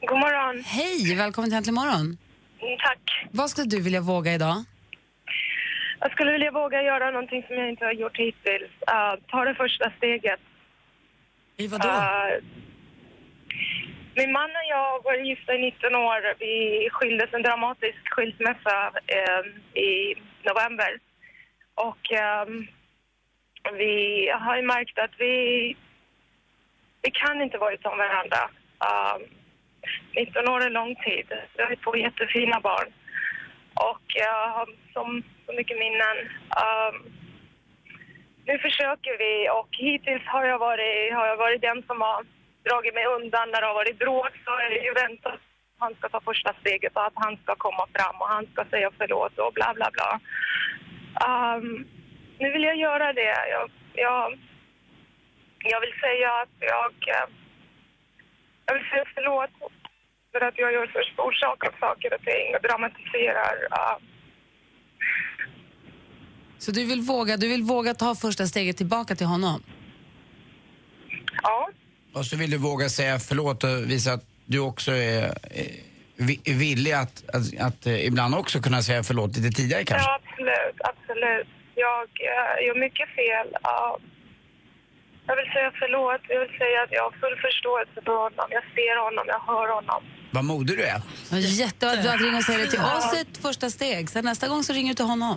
God 0.01 0.19
morgon. 0.19 0.65
Hej, 0.67 1.17
välkommen 1.17 1.51
till 1.51 1.57
Äntligen 1.57 1.75
morgon. 1.75 2.07
Mm, 2.63 2.77
tack. 2.87 3.03
Vad 3.31 3.51
skulle 3.51 3.67
du 3.67 3.81
vilja 3.81 4.01
våga 4.01 4.35
idag? 4.35 4.65
Jag 6.01 6.13
skulle 6.13 6.33
vilja 6.33 6.51
våga 6.51 6.83
göra 6.83 7.11
någonting 7.11 7.43
som 7.47 7.57
jag 7.57 7.69
inte 7.71 7.85
har 7.85 7.93
gjort 7.93 8.17
hittills. 8.17 8.73
Uh, 8.95 9.13
ta 9.31 9.45
det 9.45 9.55
första 9.55 9.93
steget. 9.99 10.41
I 11.57 11.67
vadå? 11.67 11.89
Uh, 11.89 12.61
min 14.21 14.33
man 14.33 14.51
och 14.61 14.69
jag 14.69 15.05
var 15.05 15.15
gifta 15.15 15.55
i 15.55 15.59
19 15.59 15.95
år. 15.95 16.35
Vi 16.39 16.89
skildes 16.93 17.35
en 17.35 17.43
dramatisk 17.43 18.01
skilsmässa 18.11 18.93
eh, 19.07 19.43
i 19.83 20.15
november. 20.49 20.93
Och 21.75 22.13
eh, 22.13 22.47
vi 23.73 23.95
har 24.43 24.57
ju 24.57 24.63
märkt 24.63 24.99
att 24.99 25.15
vi, 25.19 25.35
vi 27.03 27.11
kan 27.11 27.43
inte 27.43 27.59
vara 27.59 27.75
utan 27.75 27.99
varandra. 27.99 28.43
Ehm, 28.89 29.23
19 30.17 30.49
år 30.49 30.61
är 30.67 30.71
lång 30.71 30.95
tid. 30.95 31.27
Vi 31.57 31.63
har 31.63 31.77
två 31.85 31.97
jättefina 31.97 32.61
barn. 32.61 32.89
Och 33.75 34.05
jag 34.07 34.49
har 34.49 34.69
som, 34.93 35.23
så 35.47 35.53
mycket 35.53 35.79
minnen. 35.79 36.17
Ehm, 36.63 36.97
nu 38.47 38.59
försöker 38.59 39.19
vi 39.19 39.51
och 39.59 39.69
hittills 39.71 40.27
har 40.27 40.45
jag 40.45 40.59
varit, 40.59 41.15
har 41.15 41.27
jag 41.27 41.37
varit 41.37 41.63
den 41.63 41.83
som 41.87 42.01
har 42.01 42.25
dragit 42.67 42.95
mig 42.95 43.07
undan 43.17 43.51
när 43.51 43.61
det 43.61 43.67
har 43.67 43.75
varit 43.83 43.99
bråk 43.99 44.33
så 44.45 44.53
är 44.65 44.71
det 44.71 44.83
ju 44.89 44.93
väntat 45.05 45.41
han 45.83 45.95
ska 45.95 46.09
ta 46.09 46.21
första 46.21 46.55
steget 46.61 46.97
och 46.97 47.07
att 47.07 47.13
han 47.25 47.37
ska 47.43 47.53
komma 47.57 47.85
fram 47.95 48.17
och 48.21 48.29
han 48.29 48.47
ska 48.53 48.65
säga 48.65 48.91
förlåt 48.99 49.39
och 49.39 49.53
bla 49.53 49.75
bla 49.75 49.89
bla. 49.97 50.11
Ehm, 51.27 51.87
nu 52.39 52.53
vill 52.53 52.63
jag 52.63 52.77
göra 52.77 53.13
det. 53.13 53.35
Jag, 53.55 53.71
jag, 53.95 54.39
jag 55.73 55.81
vill 55.81 55.95
säga 56.01 56.29
att 56.43 56.57
jag, 56.59 56.95
eh, 57.17 57.27
jag 58.67 58.75
vill 58.75 58.89
säga 58.91 59.05
förlåt 59.15 59.51
för 60.33 60.41
att 60.41 60.59
jag 60.59 60.73
gör 60.73 60.87
för 60.87 61.03
stor 61.03 61.33
sak 61.33 61.65
av 61.69 61.73
saker 61.81 62.15
och 62.15 62.23
ting 62.31 62.55
och 62.55 62.63
dramatiserar. 62.63 63.55
Uh, 63.79 63.97
Så 66.59 66.71
du 66.73 66.87
vill 66.87 67.01
våga, 67.01 67.37
du 67.37 67.49
vill 67.49 67.63
våga 67.63 67.95
ta 67.95 68.15
första 68.15 68.47
steget 68.47 68.77
tillbaka 68.77 69.15
till 69.15 69.27
honom? 69.27 69.63
ja. 71.43 71.71
Och 72.13 72.27
så 72.27 72.37
vill 72.37 72.51
du 72.51 72.57
våga 72.57 72.89
säga 72.89 73.19
förlåt 73.19 73.65
och 73.65 73.91
visa 73.91 74.13
att 74.13 74.25
du 74.47 74.59
också 74.59 74.93
är, 74.93 75.23
är 75.51 75.91
är 76.45 76.55
villig 76.55 76.93
att, 76.93 77.17
att, 77.37 77.61
att 77.69 77.87
eh, 77.87 78.07
ibland 78.07 78.35
också 78.35 78.61
kunna 78.61 78.83
säga 78.83 79.03
förlåt 79.03 79.37
lite 79.37 79.51
tidigare 79.57 79.85
kanske. 79.85 80.09
Ja, 80.09 80.21
absolut, 80.23 80.79
absolut. 80.91 81.49
Jag 81.75 82.09
eh, 82.33 82.67
gör 82.67 82.77
mycket 82.87 83.09
fel. 83.21 83.49
Ja. 83.63 83.99
jag 85.27 85.37
vill 85.37 85.51
säga 85.55 85.73
förlåt. 85.83 86.23
Jag 86.29 86.41
vill 86.41 86.55
säga 86.63 86.79
att 86.85 86.93
jag 86.97 87.03
har 87.03 87.15
full 87.23 87.37
förståelse 87.47 87.99
för 88.07 88.17
honom. 88.25 88.47
Jag 88.59 88.65
ser 88.77 88.97
honom, 89.07 89.25
jag 89.35 89.41
hör 89.53 89.69
honom. 89.79 90.01
Vad 90.37 90.45
modig 90.45 90.77
du 90.77 90.85
är. 90.85 91.01
Ja, 91.31 91.37
Jättebra 91.39 91.91
att 91.93 92.03
du 92.03 92.25
ringer 92.27 92.39
och 92.39 92.45
säger 92.45 92.59
det 92.65 92.71
till 92.71 92.87
oss 92.97 93.13
är 93.17 93.21
ett 93.21 93.39
första 93.47 93.71
steg. 93.71 94.11
Sen 94.11 94.25
nästa 94.25 94.49
gång 94.49 94.63
så 94.63 94.73
ringer 94.73 94.89
du 94.89 94.95
till 94.95 95.05
honom. 95.15 95.37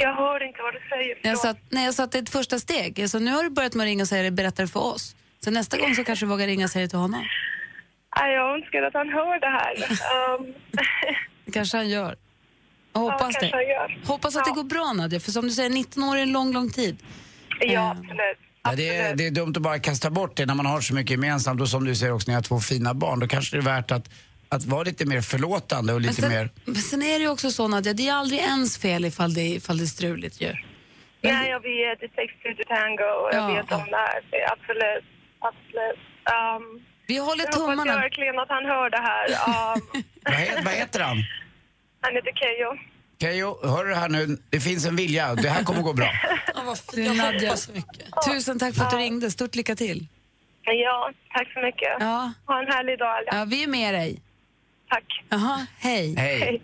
Jag 0.00 0.14
hör 0.14 0.46
inte 0.48 0.62
vad 0.62 0.74
du 0.74 0.80
säger. 0.88 1.18
Jag 1.22 1.38
sa, 1.38 1.54
nej, 1.70 1.84
jag 1.84 1.94
sa 1.94 2.02
att 2.04 2.12
det 2.12 2.18
är 2.18 2.22
ett 2.22 2.36
första 2.40 2.58
steg. 2.58 2.98
Jag 2.98 3.10
sa, 3.10 3.18
nu 3.18 3.30
har 3.30 3.42
du 3.42 3.50
börjat 3.50 3.74
med 3.74 3.84
att 3.84 3.88
ringa 3.88 4.02
och 4.02 4.08
säga 4.08 4.22
det, 4.22 4.30
berätta 4.30 4.62
det 4.62 4.68
för 4.68 4.80
oss. 4.94 5.16
Så 5.44 5.50
nästa 5.50 5.78
gång 5.78 5.94
så 5.94 6.04
kanske 6.04 6.26
du 6.26 6.30
vågar 6.30 6.46
ringa 6.46 6.64
och 6.64 6.70
säga 6.70 6.82
det 6.82 6.88
till 6.88 6.98
honom. 6.98 7.24
Nej, 8.18 8.34
jag 8.34 8.54
önskar 8.54 8.82
att 8.82 8.94
han 8.94 9.08
hör 9.08 9.40
det 9.40 9.46
här. 9.46 9.74
Um, 10.38 10.54
Det 11.44 11.52
kanske 11.52 11.76
han 11.76 11.88
gör. 11.88 12.04
Jag 12.08 12.16
ja, 12.92 13.00
hoppas 13.00 13.20
kanske 13.20 13.40
det. 13.46 13.50
han 13.52 13.66
gör. 13.68 13.98
Hoppas 14.06 14.36
att 14.36 14.44
det 14.44 14.50
går 14.50 14.64
bra 14.64 14.92
Nadja, 14.92 15.20
för 15.20 15.30
som 15.32 15.44
du 15.44 15.50
säger, 15.50 15.70
19 15.70 16.02
år 16.02 16.16
är 16.16 16.22
en 16.22 16.32
lång, 16.32 16.52
lång 16.52 16.70
tid. 16.70 16.96
Ja, 17.60 17.66
Eh, 17.80 17.90
absolut. 17.90 18.38
Ja, 18.62 18.72
det, 18.76 18.88
är, 18.96 19.14
det 19.16 19.26
är 19.26 19.30
dumt 19.30 19.52
att 19.56 19.62
bara 19.62 19.78
kasta 19.78 20.10
bort 20.10 20.36
det 20.36 20.46
när 20.46 20.54
man 20.54 20.66
har 20.66 20.80
så 20.80 20.94
mycket 20.94 21.10
gemensamt 21.10 21.60
och 21.60 21.68
som 21.68 21.84
du 21.84 21.94
säger 21.94 22.12
också, 22.12 22.30
ni 22.30 22.34
har 22.34 22.42
två 22.42 22.60
fina 22.60 22.94
barn. 22.94 23.20
Då 23.20 23.26
kanske 23.28 23.56
det 23.56 23.60
är 23.60 23.64
värt 23.64 23.90
att, 23.90 24.10
att 24.48 24.64
vara 24.64 24.82
lite 24.82 25.06
mer 25.06 25.20
förlåtande 25.20 25.92
och 25.92 26.00
Men 26.00 26.08
lite 26.10 26.22
sen, 26.22 26.30
mer... 26.30 26.50
men 26.64 26.74
sen 26.74 27.02
är 27.02 27.18
det 27.18 27.24
ju 27.24 27.28
också 27.28 27.50
så 27.50 27.68
Nadja, 27.68 27.92
det 27.92 28.08
är 28.08 28.12
aldrig 28.14 28.40
ens 28.40 28.78
fel 28.78 29.04
ifall 29.04 29.34
det, 29.34 29.40
ifall 29.48 29.78
det 29.78 29.84
är 29.84 29.86
struligt 29.86 30.40
ju. 30.40 30.52
Nej, 31.22 31.50
jag 31.50 31.60
vet. 31.60 32.00
Det 32.00 32.08
takes 32.08 32.34
two 32.42 32.62
to 32.62 32.68
tango 32.68 33.04
och 33.04 33.28
jag 33.34 33.50
Ja. 33.50 33.54
vet 33.54 33.72
om 33.72 33.84
det 33.90 33.96
här. 33.96 34.52
Absolut, 34.52 35.04
absolut. 35.40 35.98
Um, 36.36 36.84
Vi 37.06 37.18
håller 37.18 37.44
jag 37.44 37.52
hoppas 37.52 37.68
tummarna. 37.70 37.94
verkligen 37.96 38.38
att 38.38 38.48
han 38.48 38.64
hör 38.64 38.90
det 38.90 39.02
här. 39.10 39.26
Um, 39.28 39.82
Vad, 40.24 40.34
he, 40.34 40.62
vad 40.64 40.72
heter 40.74 41.00
han? 41.00 41.16
han 42.00 42.14
heter 42.14 42.32
Keyyo. 42.34 42.78
Keyyo, 43.20 43.66
hör 43.68 43.84
du 43.84 43.94
här 43.94 44.08
nu? 44.08 44.38
Det 44.50 44.60
finns 44.60 44.86
en 44.86 44.96
vilja. 44.96 45.34
Det 45.34 45.48
här 45.48 45.64
kommer 45.64 45.82
gå 45.82 45.92
bra. 45.92 46.10
Ja, 46.54 46.62
vad 46.66 46.78
fint. 46.78 47.06
Jag 47.06 47.16
Nadja. 47.16 47.56
så 47.56 47.72
mycket. 47.72 48.06
Tusen 48.30 48.58
tack 48.58 48.74
för 48.74 48.84
att 48.84 48.90
du 48.90 48.96
ringde. 48.96 49.30
Stort 49.30 49.54
lycka 49.54 49.74
till. 49.76 50.06
Ja, 50.62 51.10
tack 51.34 51.52
så 51.52 51.60
mycket. 51.60 51.88
Ja, 52.00 52.32
Ha 52.46 52.60
en 52.62 52.66
härlig 52.72 52.98
dag 52.98 53.08
alla. 53.08 53.38
ja 53.40 53.44
vi 53.44 53.62
är 53.64 53.68
med 53.68 53.94
dig. 53.94 54.20
Tack. 54.90 55.04
Jaha, 55.28 55.66
hej. 55.78 56.14
Hej. 56.18 56.40
Hej. 56.40 56.62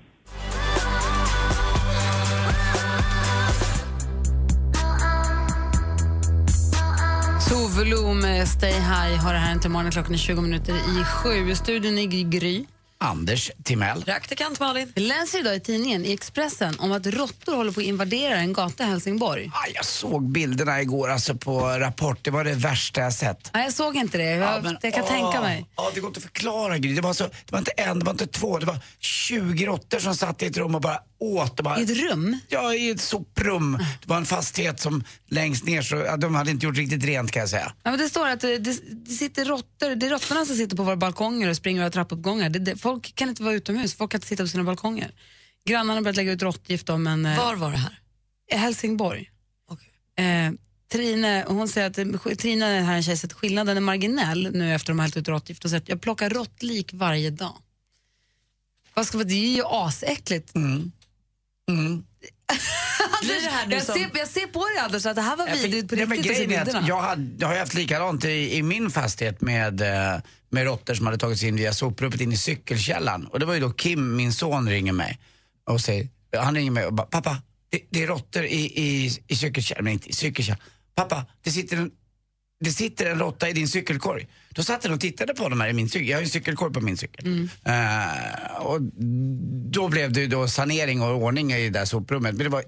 Tove 7.55 7.85
Lo 7.85 8.15
med 8.15 8.49
Stay 8.49 8.73
High 8.73 9.17
har 9.17 9.33
det 9.33 9.39
här 9.39 9.53
inte 9.53 9.69
morgon 9.69 9.91
klockan 9.91 10.15
är 10.15 10.19
20 10.19 10.41
minuter 10.41 10.73
i 10.73 11.05
sju. 11.05 11.55
Studion 11.55 11.99
i 11.99 12.07
Gry. 12.07 12.65
Anders 12.99 13.51
Timell. 13.65 14.03
Praktikant 14.05 14.61
Malin. 14.61 14.93
Vi 14.95 15.01
läser 15.01 15.41
idag 15.41 15.57
i 15.57 15.61
tidningen, 15.61 16.05
i 16.05 16.13
Expressen, 16.13 16.75
om 16.79 16.93
att 16.93 17.07
råttor 17.07 17.57
håller 17.57 17.73
på 17.73 17.81
att 17.81 17.87
invadera 17.87 18.37
en 18.37 18.53
gata 18.53 18.85
i 18.85 18.87
Helsingborg. 18.87 19.51
Ah, 19.55 19.69
jag 19.75 19.85
såg 19.85 20.29
bilderna 20.33 20.81
igår 20.83 21.11
alltså 21.11 21.35
på 21.35 21.61
Rapport. 21.61 22.19
Det 22.23 22.31
var 22.31 22.45
det 22.45 22.55
värsta 22.55 23.01
jag 23.01 23.13
sett. 23.13 23.51
Nej, 23.55 23.65
jag 23.65 23.73
såg 23.73 23.97
inte 23.97 24.19
det. 24.19 24.25
Jag, 24.25 24.57
Ja, 24.57 24.61
men, 24.63 24.77
jag 24.83 24.95
kan 24.95 25.03
åh, 25.03 25.09
tänka 25.09 25.41
mig. 25.41 25.67
Ja, 25.77 25.91
det 25.95 26.01
går 26.01 26.09
inte 26.09 26.19
att 26.19 26.25
förklara 26.25 26.79
Gry. 26.79 26.95
Det 26.95 27.01
var, 27.01 27.13
så, 27.13 27.25
det 27.25 27.53
var 27.53 27.59
inte 27.59 27.71
en, 27.71 27.99
det 27.99 28.05
var 28.05 28.13
inte 28.13 28.27
två, 28.27 28.59
det 28.59 28.67
var 28.67 28.79
20 29.01 29.67
råttor 29.67 29.99
som 29.99 30.17
satt 30.17 30.43
i 30.43 30.47
ett 30.47 30.57
rum 30.57 30.75
och 30.75 30.81
bara 30.81 30.99
åt. 31.25 31.61
Bara, 31.61 31.81
I 31.81 31.83
ett 31.83 31.91
rum? 32.11 32.39
Ja, 32.49 32.75
i 32.75 32.91
ett 32.91 33.01
soprum. 33.01 33.73
Det 34.01 34.09
var 34.09 34.17
en 34.17 34.27
fastighet 34.27 34.81
som 34.81 35.05
längst 35.29 35.65
ner 35.65 35.83
så, 35.83 35.97
ja, 35.97 36.17
de 36.17 36.35
hade 36.35 36.51
inte 36.51 36.67
gjort 36.67 36.77
riktigt 36.77 37.05
rent 37.05 37.31
kan 37.31 37.41
jag 37.41 37.49
säga. 37.49 37.73
Ja, 37.83 37.91
men 37.91 38.01
det 38.01 38.09
står 38.09 38.29
att 38.29 38.41
det, 38.41 38.59
det, 38.59 38.81
det 39.07 39.13
sitter 39.13 39.45
råttor, 39.45 39.95
det 39.97 40.07
är 40.07 40.11
råttorna 40.11 40.47
som 40.47 40.57
sitter 40.57 40.77
på 40.77 40.83
våra 40.83 40.97
balkonger 40.97 41.49
och 41.49 41.57
springer 41.57 41.81
över 41.81 41.91
trappuppgångar. 41.91 42.51
Det, 42.51 42.59
det, 42.59 42.77
folk 42.77 43.15
kan 43.15 43.29
inte 43.29 43.43
vara 43.43 43.55
utomhus, 43.55 43.95
folk 43.95 44.11
kan 44.11 44.19
inte 44.19 44.27
sitta 44.29 44.43
på 44.43 44.49
sina 44.49 44.65
balkonger. 44.65 45.11
Grannarna 45.69 45.95
har 45.95 46.03
börjat 46.03 46.17
lägga 46.17 46.33
ut 46.33 46.43
råttgift 46.43 46.89
om 46.89 47.07
en... 47.07 47.27
eh, 47.27 47.39
Var 47.39 47.55
var 47.57 47.71
det 47.71 47.77
här? 47.77 47.99
i 48.53 48.57
Helsingborg. 48.57 49.31
Okej. 49.69 50.27
Eh, 50.27 50.53
Trine, 50.93 51.45
hon 51.47 51.69
säger 51.69 51.91
att 51.91 51.99
eh, 51.99 52.35
Trine 52.37 52.63
är 52.67 52.81
här 52.83 52.97
en 52.97 53.03
tjej, 53.03 53.17
så 53.17 53.27
att 53.27 53.33
skillnaden 53.33 53.77
är 53.77 53.81
marginell 53.81 54.51
nu 54.53 54.75
efter 54.75 54.89
de 54.93 54.99
har 54.99 55.05
hällt 55.05 55.17
ut 55.17 55.29
råttgift 55.29 55.65
och 55.65 55.71
säger 55.71 55.83
att 55.83 55.89
jag 55.89 56.01
plockar 56.01 56.31
råttlik 56.31 56.91
varje 56.93 57.31
dag. 57.31 57.57
Vad 58.95 59.07
ska, 59.07 59.19
det 59.19 59.35
är 59.35 59.57
ju 59.57 59.63
asäckligt. 59.67 60.55
Mm. 60.55 60.93
Här 63.65 63.67
nu 63.67 63.75
Jag 63.75 63.83
som... 63.83 63.95
ser, 63.95 64.11
jag 64.15 64.29
ser 64.29 64.47
på 64.47 64.61
dig 64.61 64.79
Anders 64.79 65.07
att 65.07 65.17
det 65.17 65.23
här 65.23 65.37
var 65.37 65.47
vidrigt 65.47 65.89
på 65.89 65.97
men 65.97 66.11
riktigt 66.11 66.39
är 66.39 66.61
att 66.61 66.65
bilderna. 66.65 66.89
jag, 66.89 67.01
hade, 67.01 67.31
jag 67.39 67.49
har 67.49 67.57
haft 67.57 67.75
likadant 67.75 68.25
i, 68.25 68.57
i 68.57 68.63
min 68.63 68.91
fastighet 68.91 69.41
med, 69.41 69.81
eh, 69.81 70.21
med 70.51 70.65
råttor 70.65 70.95
som 70.95 71.07
hade 71.07 71.19
tagit 71.19 71.39
sig 71.39 71.49
in 71.49 71.57
via 71.57 71.73
soprummet 71.73 72.21
in 72.21 72.33
i 72.33 72.37
cykelkällan. 72.37 73.27
Och 73.27 73.41
det 73.41 73.47
var 73.47 73.55
ju 73.55 73.61
då 73.61 73.71
Kim, 73.71 74.17
min 74.17 74.33
son, 74.33 74.69
ringer 74.69 74.93
mig 74.93 75.19
och 75.65 75.81
säger, 75.81 76.09
han 76.39 76.55
ringer 76.55 76.71
mig 76.71 76.87
och 76.87 76.93
bara, 76.93 77.07
pappa, 77.07 77.43
det, 77.71 77.81
det 77.91 78.03
är 78.03 78.07
råttor 78.07 78.45
i, 78.45 78.83
i, 78.83 79.19
i 79.27 79.37
cykelkällan, 79.37 79.85
men 79.85 79.93
inte 79.93 80.09
i 80.09 80.13
cykelkällan. 80.13 80.61
Pappa, 80.95 81.27
det 81.43 81.51
sitter 81.51 81.77
en 81.77 81.91
det 82.65 82.71
sitter 82.71 83.11
en 83.11 83.19
råtta 83.19 83.49
i 83.49 83.53
din 83.53 83.69
cykelkorg. 83.69 84.27
Då 84.49 84.63
satt 84.63 84.85
han 84.85 84.93
och 84.93 85.01
tittade 85.01 85.35
på 85.35 85.49
de 85.49 85.61
här 85.61 85.69
i 85.69 85.73
min 85.73 85.89
cykel. 85.89 86.09
Jag 86.09 86.17
har 86.17 86.21
ju 86.21 86.25
en 86.25 86.31
cykelkorg 86.31 86.73
på 86.73 86.81
min 86.81 86.97
cykel. 86.97 87.49
Eh, 87.65 88.57
och 88.61 88.81
då 89.73 89.89
blev 89.89 90.13
det 90.13 90.27
då 90.27 90.49
sanering 90.49 91.03
och 91.03 91.23
ordning 91.23 91.53
i 91.53 91.65
det 91.65 91.79
där 91.79 91.85
soprummet. 91.85 92.35
Men 92.35 92.45
det 92.45 92.51
var 92.51 92.65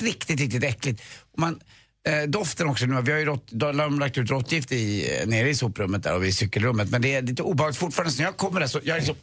riktigt, 0.00 0.40
riktigt 0.40 0.64
äckligt. 0.64 1.02
Och 1.32 1.38
man, 1.38 1.60
eh, 2.08 2.22
doften 2.28 2.68
också, 2.68 2.86
nu, 2.86 3.02
vi 3.02 3.12
har 3.12 3.18
ju 3.18 3.24
rått, 3.24 3.50
har 3.62 3.98
lagt 3.98 4.18
ut 4.18 4.30
råttgift 4.30 4.72
i, 4.72 5.16
eh, 5.20 5.26
nere 5.26 5.48
i 5.48 5.54
soprummet 5.54 6.02
där 6.02 6.16
och 6.16 6.26
i 6.26 6.32
cykelrummet. 6.32 6.90
Men 6.90 7.02
det 7.02 7.14
är 7.14 7.22
lite 7.22 7.42
obehagligt 7.42 7.78
fortfarande. 7.78 8.12
Så 8.12 8.18
när 8.18 8.24
jag 8.24 8.36
kommer 8.36 8.60
där 8.60 8.66
så, 8.66 8.80
jag 8.84 8.96
är 8.96 9.00
liksom 9.00 9.16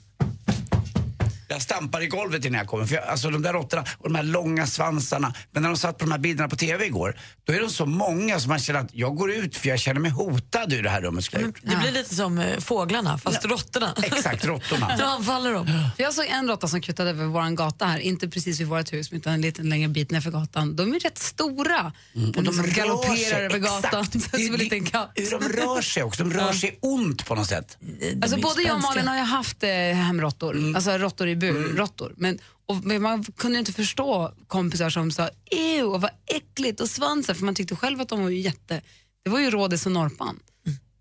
jag 1.51 1.61
stampar 1.61 2.01
i 2.01 2.07
golvet 2.07 2.45
innan 2.45 2.57
jag 2.57 2.67
kommer. 2.67 2.85
För 2.85 2.95
jag, 2.95 3.03
alltså 3.03 3.29
de 3.29 3.41
där 3.41 3.53
råttorna 3.53 3.85
och 3.97 4.09
de 4.09 4.15
här 4.15 4.23
långa 4.23 4.67
svansarna. 4.67 5.33
Men 5.51 5.63
när 5.63 5.69
de 5.69 5.77
satt 5.77 5.97
på 5.97 6.05
de 6.05 6.11
här 6.11 6.19
bilderna 6.19 6.49
på 6.49 6.55
TV 6.55 6.85
igår, 6.85 7.17
då 7.43 7.53
är 7.53 7.61
de 7.61 7.69
så 7.69 7.85
många 7.85 8.39
som 8.39 8.49
man 8.49 8.59
känner 8.59 8.79
att 8.79 8.93
jag 8.93 9.15
går 9.15 9.31
ut 9.31 9.57
för 9.57 9.69
jag 9.69 9.79
känner 9.79 9.99
mig 9.99 10.11
hotad 10.11 10.73
ur 10.73 10.83
det 10.83 10.89
här 10.89 11.01
rummet. 11.01 11.33
Ha 11.33 11.41
gjort. 11.41 11.59
Det 11.61 11.75
blir 11.75 11.91
lite 11.91 12.15
som 12.15 12.39
eh, 12.39 12.59
fåglarna, 12.59 13.17
fast 13.17 13.45
råttorna. 13.45 13.93
Exakt, 14.03 14.45
råttorna. 14.45 14.95
Då 14.99 15.05
anfaller 15.05 15.53
de. 15.53 15.65
För 15.95 16.03
jag 16.03 16.13
såg 16.13 16.25
en 16.25 16.47
råtta 16.47 16.67
som 16.67 16.81
kuttade 16.81 17.09
över 17.09 17.25
vår 17.25 17.55
gata 17.55 17.85
här, 17.85 17.99
inte 17.99 18.29
precis 18.29 18.59
vid 18.59 18.67
vårt 18.67 18.93
hus 18.93 19.13
utan 19.13 19.33
en 19.33 19.41
liten 19.41 19.69
längre 19.69 19.87
bit 19.87 20.11
nerför 20.11 20.31
gatan. 20.31 20.75
De 20.75 20.93
är 20.93 20.99
rätt 20.99 21.17
stora 21.17 21.93
och 22.37 22.43
de 22.43 22.63
rör 22.63 22.75
galopperar 22.75 23.41
över 23.41 23.59
gatan 23.59 24.05
exakt. 24.13 24.29
som 24.45 24.53
en 24.53 24.59
liten 24.59 24.85
katt. 24.85 25.11
Hur 25.15 25.31
de 25.31 25.49
rör 25.49 25.81
sig 25.81 26.03
också, 26.03 26.23
de 26.23 26.33
rör 26.33 26.53
sig 26.53 26.79
ont 26.81 27.25
på 27.25 27.35
något 27.35 27.47
sätt. 27.47 27.77
Alltså 28.21 28.37
både 28.37 28.61
jag 28.61 28.75
och. 28.75 28.81
Malin 28.81 29.07
har 29.07 29.15
ju 29.15 29.23
haft 29.23 29.63
eh, 29.63 29.69
hemråttor, 29.69 30.75
alltså 30.75 30.91
råttor 30.91 31.27
i 31.27 31.35
burråttor. 31.41 32.13
Men, 32.17 32.39
och, 32.65 32.75
men 32.83 33.01
man 33.01 33.23
kunde 33.23 33.59
inte 33.59 33.73
förstå 33.73 34.33
kompisar 34.47 34.89
som 34.89 35.11
sa 35.11 35.29
ew, 35.51 35.83
och 35.83 36.01
vad 36.01 36.11
äckligt 36.25 36.79
och 36.79 36.89
svansen, 36.89 37.35
för 37.35 37.45
man 37.45 37.55
tyckte 37.55 37.75
själv 37.75 38.01
att 38.01 38.09
de 38.09 38.23
var 38.23 38.29
ju 38.29 38.39
jätte... 38.39 38.81
Det 39.23 39.29
var 39.29 39.39
ju 39.39 39.51
Rådis 39.51 39.85
och 39.85 39.91
Norpan 39.91 40.39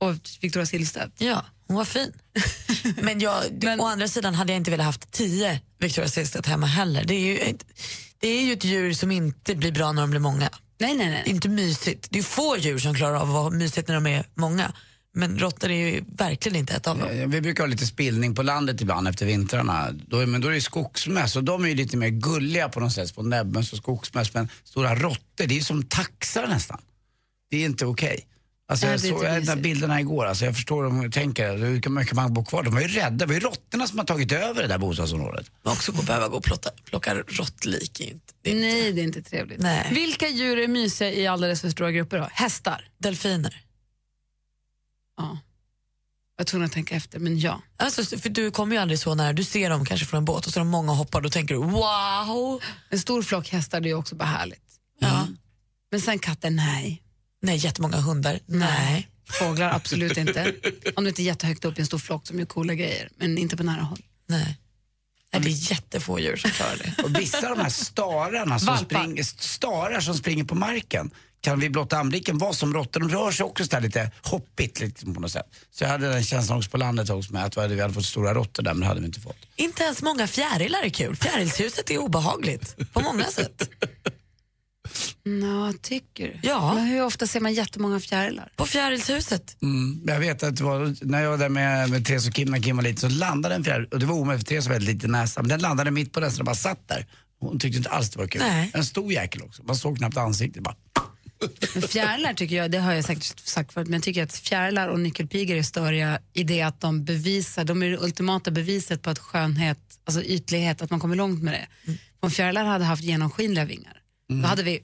och 0.01 0.15
Victoria 0.41 0.67
Silvstedt. 0.67 1.21
Ja, 1.21 1.45
hon 1.67 1.77
var 1.77 1.85
fin. 1.85 2.13
Men, 3.03 3.21
jag, 3.21 3.45
å 3.81 3.87
andra 3.87 4.09
sidan 4.09 4.35
hade 4.35 4.53
jag 4.53 4.57
inte 4.57 4.71
velat 4.71 4.87
haft 4.87 5.13
tio 5.13 5.61
Victoria 5.79 6.09
Silvstedt 6.09 6.47
hemma 6.47 6.67
heller. 6.67 7.05
Det 7.05 7.15
är, 7.15 7.27
ju 7.27 7.59
det 8.19 8.29
är 8.29 8.43
ju 8.43 8.53
ett 8.53 8.65
djur 8.65 8.93
som 8.93 9.11
inte 9.11 9.55
blir 9.55 9.73
bra 9.73 9.93
när 9.93 10.03
de 10.03 10.11
blir 10.11 10.21
många. 10.21 10.51
Nej, 10.79 10.95
nej, 10.95 11.11
nej. 11.11 11.23
Inte 11.27 11.49
mysigt. 11.49 12.07
Det 12.11 12.19
är 12.19 12.23
få 12.23 12.57
djur 12.57 12.79
som 12.79 12.95
klarar 12.95 13.15
av 13.15 13.23
att 13.23 13.29
vara 13.29 13.51
mysigt 13.51 13.89
när 13.89 13.95
de 13.95 14.07
är 14.07 14.27
många. 14.35 14.73
Men 15.13 15.39
råttor 15.39 15.71
är 15.71 15.91
ju 15.93 16.05
verkligen 16.17 16.57
inte 16.59 16.75
ett 16.75 16.87
av 16.87 16.99
dem. 16.99 17.09
Eh, 17.09 17.27
Vi 17.29 17.41
brukar 17.41 17.63
ha 17.65 17.69
lite 17.69 17.87
spillning 17.87 18.35
på 18.35 18.43
landet 18.43 18.81
ibland 18.81 19.09
efter 19.09 19.27
vintrarna. 19.27 19.89
Då, 20.07 20.27
men 20.27 20.41
då 20.41 20.49
är 20.49 20.53
det 20.53 20.61
skogsmäss 20.61 21.37
och 21.37 21.45
de 21.45 21.65
är 21.65 21.69
ju 21.69 21.75
lite 21.75 21.97
mer 21.97 22.09
gulliga 22.09 22.69
på 22.69 22.81
något 22.81 22.93
sätt. 22.93 23.15
På 23.15 23.23
näbbmöss 23.23 23.73
och 23.73 23.79
skogsmäss. 23.79 24.35
Men 24.35 24.49
stora 24.65 24.95
råttor, 24.95 25.21
det 25.37 25.45
är 25.45 25.49
ju 25.49 25.61
som 25.61 25.83
taxar 25.83 26.47
nästan. 26.47 26.81
Det 27.51 27.57
är 27.57 27.65
inte 27.65 27.87
okej. 27.87 28.27
Alltså 28.69 28.87
Nej, 28.87 28.93
jag 28.93 29.01
såg 29.01 29.23
de 29.25 29.41
där 29.41 29.57
bilderna 29.57 30.01
igår, 30.01 30.27
alltså 30.27 30.45
jag 30.45 30.55
förstår 30.55 30.91
hur 30.91 31.03
de 31.03 31.11
tänker. 31.13 31.57
Hur 31.57 31.89
mycket 31.91 32.13
man 32.15 32.35
bo 32.35 32.45
kvar? 32.45 32.63
De 32.63 32.75
var 32.75 32.81
ju 32.81 32.89
rädda. 32.89 33.11
Det 33.11 33.27
var 33.27 33.35
ju 33.35 33.41
råttorna 33.41 33.87
som 33.87 33.99
har 33.99 34.07
tagit 34.07 34.33
över 34.33 34.63
det 34.63 34.69
där 34.69 34.79
bostadsområdet. 34.79 35.51
Men 35.63 35.73
också 35.73 35.93
att 35.93 36.07
behöva 36.07 36.29
gå 36.29 36.37
och 36.37 36.45
plocka, 36.45 36.71
plocka 36.85 37.15
råttlik. 37.15 38.01
är 38.01 38.05
inte- 38.05 38.33
det 38.43 38.51
är 38.51 38.55
inte- 38.55 38.67
Nej, 38.67 38.93
det 38.93 39.01
är 39.01 39.05
inte 39.05 39.23
trevligt. 39.23 39.59
Nej. 39.61 39.87
Vilka 39.93 40.29
djur 40.29 40.59
är 40.59 40.69
mysiga 40.69 41.13
i 41.13 41.27
alldeles 41.27 41.61
för 41.61 41.71
stora 41.71 41.93
grupper 41.93 42.19
då? 42.19 42.29
Hästar? 42.33 42.89
Delfiner. 42.99 43.61
Ja. 45.21 45.39
Jag 46.37 46.47
tror 46.47 46.65
att 46.65 46.73
tänka 46.73 46.95
efter, 46.95 47.19
men 47.19 47.41
ja. 47.41 47.63
Alltså, 47.77 48.19
för 48.19 48.29
du 48.29 48.51
kommer 48.51 48.77
ju 48.77 48.83
aldrig 48.83 48.99
så 48.99 49.15
nära. 49.15 49.33
Du 49.33 49.45
ser 49.45 49.71
dem 49.71 49.85
kanske 49.85 50.07
från 50.07 50.19
en 50.19 50.25
båt 50.25 50.47
och 50.47 50.53
så 50.53 50.59
är 50.59 50.65
de 50.65 50.69
många 50.69 50.93
och 50.93 50.99
hoppar. 50.99 51.21
Då 51.21 51.31
tänker 51.31 51.55
du 51.55 51.61
wow. 51.61 52.63
En 52.91 52.99
stor 52.99 53.23
flock 53.23 53.49
hästar, 53.49 53.81
det 53.81 53.91
är 53.91 53.95
också 53.95 54.15
bara 54.15 54.25
härligt. 54.25 54.63
Ja. 55.01 55.27
Men 55.91 56.01
sen 56.01 56.19
katter, 56.19 56.51
nej. 56.51 57.03
Nej, 57.43 57.57
jättemånga 57.57 57.97
hundar. 57.97 58.41
Nej. 58.47 59.09
Fåglar, 59.31 59.71
absolut 59.75 60.17
inte. 60.17 60.55
Om 60.97 61.05
det 61.05 61.09
inte 61.09 61.23
är 61.23 61.25
jättehögt 61.25 61.65
upp 61.65 61.79
i 61.79 61.81
en 61.81 61.87
stor 61.87 61.99
flock 61.99 62.27
som 62.27 62.39
gör 62.39 62.47
coola 62.47 62.75
grejer, 62.75 63.09
men 63.17 63.39
inte 63.39 63.57
på 63.57 63.63
nära 63.63 63.83
håll. 63.83 64.03
Nej. 64.27 64.59
Nej, 65.33 65.43
det 65.43 65.49
är 65.49 65.73
jättefå 65.73 66.19
djur 66.19 66.37
som 66.37 66.51
klarar 66.51 66.77
det. 66.77 67.03
Och 67.03 67.19
vissa 67.19 67.51
av 67.51 67.57
de 67.57 67.63
här 67.63 67.71
stararna 67.71 68.59
som, 68.59 68.67
Valpar. 68.67 68.85
springer, 68.85 69.23
starar 69.23 70.01
som 70.01 70.15
springer 70.15 70.45
på 70.45 70.55
marken 70.55 71.11
kan 71.41 71.61
vid 71.61 71.73
blotta 71.73 71.99
anblicken 71.99 72.39
vara 72.39 72.53
som 72.53 72.75
råttor. 72.75 73.01
De 73.01 73.09
rör 73.09 73.31
sig 73.31 73.45
också 73.45 73.65
så 73.65 73.81
lite 73.81 74.11
hoppigt 74.23 74.81
lite 74.81 75.07
på 75.07 75.21
något 75.21 75.33
sätt. 75.33 75.47
Så 75.71 75.85
jag 75.85 75.89
hade 75.89 76.13
den 76.13 76.25
känslan 76.25 76.59
också 76.59 76.71
på 76.71 76.77
landet 76.77 77.11
också 77.11 77.33
med 77.33 77.45
att 77.45 77.57
vi 77.57 77.61
hade, 77.61 77.75
vi 77.75 77.81
hade 77.81 77.95
fått 77.95 78.05
stora 78.05 78.35
råttor 78.35 78.63
där 78.63 78.75
men 78.75 78.81
det 78.81 78.87
hade 78.87 79.01
vi 79.01 79.07
inte 79.07 79.21
fått. 79.21 79.37
Inte 79.57 79.83
ens 79.83 80.03
många 80.03 80.27
fjärilar 80.27 80.83
är 80.83 80.89
kul. 80.89 81.17
Fjärilshuset 81.17 81.91
är 81.91 81.99
obehagligt 81.99 82.77
på 82.93 83.01
många 83.01 83.25
sätt. 83.25 83.71
Nå, 85.25 85.73
tycker 85.83 86.27
du? 86.27 86.49
Ja. 86.49 86.75
Men 86.75 86.85
hur 86.85 87.05
ofta 87.05 87.27
ser 87.27 87.41
man 87.41 87.55
jättemånga 87.55 88.01
fjärilar? 88.01 88.53
På 88.57 88.67
Fjärilshuset. 88.67 89.57
Mm. 89.63 90.03
Jag 90.07 90.21
vet 90.21 90.43
att 90.43 90.57
det 90.57 90.65
var, 90.65 90.97
när 91.05 91.23
jag 91.23 91.31
var 91.31 91.39
där 91.39 91.49
med, 91.49 91.91
med 91.91 92.07
Therese 92.07 92.29
och 92.29 92.35
Kim 92.35 92.51
när 92.51 92.59
Kim 92.59 92.77
var 92.77 92.83
liten 92.83 93.11
så 93.11 93.17
landade 93.17 93.55
en 93.55 93.65
fjäril, 93.65 93.89
och 93.91 93.99
det 93.99 94.07
var 94.07 94.15
omöjligt 94.15 94.49
för 94.49 94.55
Therese 94.55 94.67
var 94.67 94.73
väldigt 94.73 94.95
liten 94.95 95.13
näsa, 95.13 95.43
men 95.43 95.49
den 95.49 95.61
landade 95.61 95.91
mitt 95.91 96.13
på 96.13 96.21
den 96.21 96.31
så 96.31 96.37
den 96.37 96.45
bara 96.45 96.55
satt 96.55 96.89
där. 96.89 97.07
Hon 97.41 97.59
tyckte 97.59 97.79
inte 97.79 97.91
alls 97.91 98.11
det 98.11 98.19
var 98.19 98.27
kul. 98.27 98.43
Nej. 98.43 98.71
En 98.75 98.85
stor 98.85 99.13
jäkel 99.13 99.43
också, 99.43 99.63
man 99.63 99.77
såg 99.77 99.99
knappt 99.99 100.17
ansiktet 100.17 100.63
bara. 100.63 100.75
Fjärilar 101.89 102.35
tycker 102.35 102.57
jag, 102.57 102.71
det 102.71 102.79
har 102.79 102.93
jag 102.93 103.05
säkert 103.05 103.39
sagt 103.39 103.73
förut, 103.73 103.89
men 103.89 103.95
jag 103.95 104.03
tycker 104.03 104.23
att 104.23 104.33
fjärilar 104.33 104.89
och 104.89 105.01
nyckelpigor 105.01 105.57
är 105.57 105.63
störiga 105.63 106.19
i 106.33 106.43
det 106.45 106.63
att 106.63 106.81
de 106.81 107.05
bevisar, 107.05 107.65
de 107.65 107.83
är 107.83 107.91
det 107.91 107.99
ultimata 107.99 108.51
beviset 108.51 109.03
på 109.03 109.11
att 109.11 109.19
skönhet, 109.19 109.79
alltså 110.05 110.23
ytlighet, 110.23 110.83
att 110.83 110.91
man 110.91 111.01
kommer 111.01 111.17
långt 111.17 111.43
med 111.43 111.55
det. 111.55 111.93
Om 112.21 112.31
fjärilar 112.31 112.65
hade 112.65 112.85
haft 112.85 113.03
genomskinliga 113.03 113.65
vingar, 113.65 113.97
då 114.29 114.49
hade 114.49 114.63
vi 114.63 114.83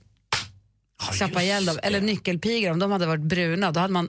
klappat 1.19 1.43
ihjäl 1.43 1.65
dem. 1.65 1.79
Eller 1.83 2.01
nyckelpigor, 2.01 2.71
om 2.71 2.79
de 2.79 2.91
hade 2.91 3.07
varit 3.07 3.23
bruna, 3.23 3.73
då 3.73 3.81
hade 3.81 3.93
man 3.93 4.09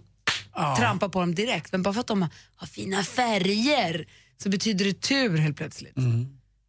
trampat 0.78 1.12
på 1.12 1.20
dem 1.20 1.36
direkt. 1.36 1.72
Men 1.72 1.84
bara 1.84 1.94
för 1.94 2.02
att 2.02 2.08
de 2.08 2.28
har 2.56 2.68
fina 2.68 3.04
färger 3.04 4.08
så 4.44 4.50
betyder 4.50 4.86
det 4.86 5.02
tur 5.02 5.38
helt 5.38 5.58
plötsligt. 5.58 5.96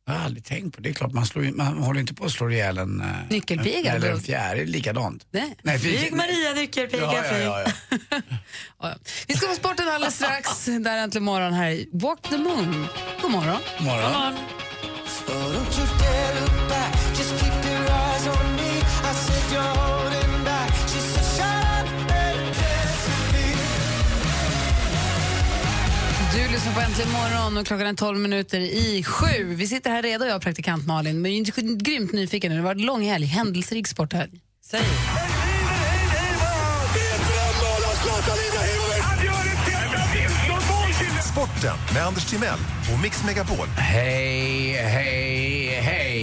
Jag 0.09 0.14
har 0.18 0.25
aldrig 0.25 0.44
tänkt 0.44 0.77
på 0.77 0.81
det. 0.83 0.88
Det 0.88 0.92
är 0.92 0.94
klart 0.94 1.12
man, 1.12 1.27
slår, 1.27 1.42
man 1.57 1.79
håller 1.79 2.01
inte 2.01 2.14
på 2.14 2.25
att 2.25 2.33
slå 2.33 2.51
ihjäl 2.51 2.79
en... 2.79 3.01
eh, 3.01 3.07
Nyckelpiga, 3.31 3.92
Eller 3.94 4.11
en 4.12 4.21
fjäril 4.21 4.68
likadant. 4.71 5.27
Nej. 5.31 5.57
Nej, 5.62 5.79
Flyg 5.79 6.12
Maria, 6.12 6.53
nyckelpiga, 6.55 7.01
Ja, 7.03 7.23
flyg. 7.23 7.42
ja, 7.47 7.62
ja. 8.11 8.21
Ja. 8.83 8.94
Vi 9.29 9.35
ska 9.35 9.47
få 9.49 9.55
sporten 9.55 9.88
alldeles 9.88 10.14
strax. 10.14 10.64
Där 10.64 10.90
är 10.97 11.03
äntligen 11.03 11.25
morgon 11.25 11.53
här 11.53 11.71
i 11.71 11.88
Walk 11.92 12.23
the 12.23 12.37
Moon. 12.38 12.87
God 13.23 13.31
morgon. 13.31 13.57
Morgon. 13.81 14.35
So 15.07 15.33
don't 15.33 15.88
lyssnar 26.59 26.75
på 26.75 26.81
Äntligen 26.81 27.12
morgon 27.12 27.57
och 27.57 27.66
klockan 27.66 27.87
är 27.87 27.94
12 27.94 28.18
minuter 28.18 28.61
i 28.61 29.05
sju. 29.05 29.44
Vi 29.44 29.66
sitter 29.66 29.90
här 29.90 30.03
redo, 30.03 30.25
jag 30.25 30.37
och 30.37 30.42
praktikant 30.42 30.87
Malin. 30.87 31.23
Men 31.23 31.33
jag 31.33 31.59
är 31.59 31.77
grymt 31.77 32.12
nyfiken. 32.12 32.51
Det 32.51 32.57
har 32.57 32.64
varit 32.64 32.81
lång 32.81 33.03
helg, 33.03 33.27
händelserik 33.27 33.87
sporthelg. 33.87 34.31
Säg. 34.64 34.81
Sporten 41.33 41.77
med 41.94 42.07
Anders 42.07 42.31
Timell 42.31 42.59
och 42.94 43.03
Mix 43.03 43.25
Megapol. 43.25 43.66
Hej, 43.66 44.73
hej, 44.73 45.58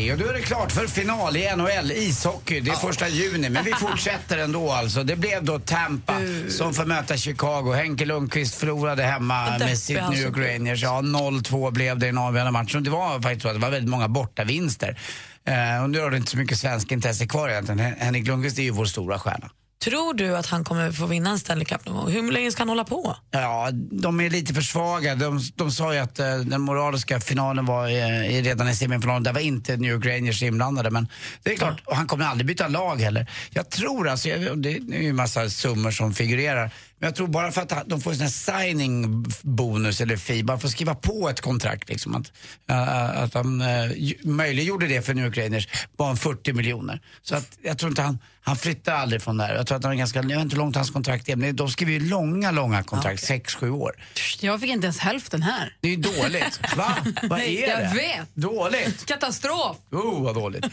hej. 0.01 0.11
Och 0.11 0.17
då 0.17 0.25
är 0.27 0.33
det 0.33 0.41
klart 0.41 0.71
för 0.71 0.87
final 0.87 1.37
i 1.37 1.55
NHL, 1.55 1.91
ishockey. 1.91 2.59
Det 2.59 2.71
är 2.71 2.75
första 2.75 3.07
juni, 3.07 3.49
men 3.49 3.63
vi 3.63 3.73
fortsätter 3.79 4.37
ändå 4.37 4.71
alltså. 4.71 5.03
Det 5.03 5.15
blev 5.15 5.43
då 5.43 5.59
Tampa 5.59 6.13
som 6.49 6.73
får 6.73 6.85
möta 6.85 7.17
Chicago. 7.17 7.71
Henke 7.73 8.05
Lundqvist 8.05 8.55
förlorade 8.55 9.03
hemma 9.03 9.49
deppig 9.49 9.65
med 9.65 9.77
sitt 9.77 10.09
New 10.09 10.19
York. 10.19 10.37
Rangers. 10.37 10.83
Ja, 10.83 11.01
0-2 11.01 11.71
blev 11.71 11.99
det 11.99 12.05
i 12.05 12.09
den 12.09 12.17
avgörande 12.17 12.51
matchen. 12.51 12.83
Det 12.83 12.89
var 12.89 13.21
faktiskt 13.21 13.41
så 13.41 13.47
att 13.47 13.53
det 13.55 13.59
var 13.61 13.69
väldigt 13.69 13.89
många 13.89 14.07
bortavinster. 14.07 14.99
Eh, 15.47 15.83
och 15.83 15.89
nu 15.89 15.99
har 15.99 16.11
det 16.11 16.17
inte 16.17 16.31
så 16.31 16.37
mycket 16.37 16.59
svensk 16.59 16.91
intresse 16.91 17.27
kvar 17.27 17.49
egentligen. 17.49 17.79
Hen- 17.79 17.95
Henrik 17.99 18.27
Lundqvist 18.27 18.59
är 18.59 18.63
ju 18.63 18.69
vår 18.71 18.85
stora 18.85 19.19
stjärna. 19.19 19.49
Tror 19.83 20.13
du 20.13 20.37
att 20.37 20.45
han 20.45 20.63
kommer 20.63 20.91
få 20.91 21.05
vinna 21.05 21.29
en 21.29 21.39
Stanley 21.39 21.65
Cup 21.65 21.85
någon 21.85 21.95
gång? 21.95 22.11
Hur 22.11 22.31
länge 22.31 22.51
ska 22.51 22.61
han 22.61 22.69
hålla 22.69 22.83
på? 22.83 23.15
Ja, 23.31 23.69
de 23.91 24.19
är 24.19 24.29
lite 24.29 24.53
för 24.53 24.61
svaga. 24.61 25.15
De, 25.15 25.39
de 25.55 25.71
sa 25.71 25.93
ju 25.93 25.99
att 25.99 26.19
eh, 26.19 26.35
den 26.37 26.61
moraliska 26.61 27.19
finalen 27.19 27.65
var 27.65 27.87
eh, 27.87 28.43
redan 28.43 28.69
i 28.69 28.75
semifinalen. 28.75 29.23
Där 29.23 29.33
var 29.33 29.41
inte 29.41 29.77
New 29.77 29.91
York 29.91 30.05
Rangers 30.05 30.43
inblandade. 30.43 30.91
Men 30.91 31.07
det 31.43 31.51
är 31.51 31.55
klart, 31.55 31.81
och 31.85 31.95
han 31.95 32.07
kommer 32.07 32.25
aldrig 32.25 32.47
byta 32.47 32.67
lag 32.67 33.01
heller. 33.01 33.29
Jag 33.49 33.69
tror 33.69 34.09
alltså, 34.09 34.29
jag, 34.29 34.61
det 34.61 34.69
är 34.69 35.01
ju 35.01 35.09
en 35.09 35.15
massa 35.15 35.49
summor 35.49 35.91
som 35.91 36.13
figurerar. 36.13 36.71
Men 36.99 37.07
jag 37.07 37.15
tror 37.15 37.27
bara 37.27 37.51
för 37.51 37.61
att 37.61 37.71
han- 37.71 37.87
de 37.87 38.01
får 38.01 38.21
en 38.21 38.29
signing 38.29 39.25
bonus 39.41 40.01
eller 40.01 40.17
fee, 40.17 40.43
bara 40.43 40.57
för 40.59 40.67
att 40.67 40.71
skriva 40.71 40.95
på 40.95 41.29
ett 41.29 41.41
kontrakt 41.41 41.89
liksom. 41.89 42.15
Att, 42.15 42.31
eh, 42.69 43.21
att 43.23 43.33
han 43.33 43.61
uh, 43.61 43.91
möjliggjorde 44.23 44.87
det 44.87 45.01
för 45.01 45.13
New 45.13 45.25
York 45.25 45.37
Rangers 45.37 45.67
var 45.97 46.09
en 46.09 46.17
40 46.17 46.53
miljoner. 46.53 47.01
Så 47.21 47.35
att 47.35 47.57
jag 47.63 47.77
tror 47.77 47.89
inte 47.89 48.01
han, 48.01 48.19
han 48.41 48.55
flyttar 48.55 48.93
aldrig 48.93 49.21
från 49.21 49.37
där. 49.37 49.55
Jag 49.55 49.67
tror 49.67 49.77
att 49.77 49.83
han 49.83 49.93
är 49.93 49.97
ganska, 49.97 50.19
jag 50.19 50.27
vet 50.27 50.39
inte 50.39 50.55
hur 50.55 50.61
långt 50.63 50.75
hans 50.75 50.89
kontrakt 50.91 51.29
är, 51.29 51.35
men 51.35 51.55
de 51.55 51.69
skriver 51.69 51.91
ju 51.93 51.99
långa, 51.99 52.51
långa 52.51 52.83
kontrakt, 52.83 53.23
6-7 53.29 53.69
år. 53.69 53.91
Jag 54.39 54.59
fick 54.61 54.69
inte 54.69 54.85
ens 54.85 54.99
hälften 54.99 55.41
här. 55.43 55.75
Det 55.81 55.87
är 55.87 55.91
ju 55.91 55.97
dåligt. 55.97 56.59
Va? 56.77 56.97
Vad 57.23 57.39
är 57.39 57.69
jag 57.69 57.79
det? 57.79 57.91
vet. 57.95 58.35
Dåligt. 58.35 59.05
Katastrof! 59.05 59.77
Oh, 59.91 60.23
vad 60.23 60.35
dåligt. 60.35 60.65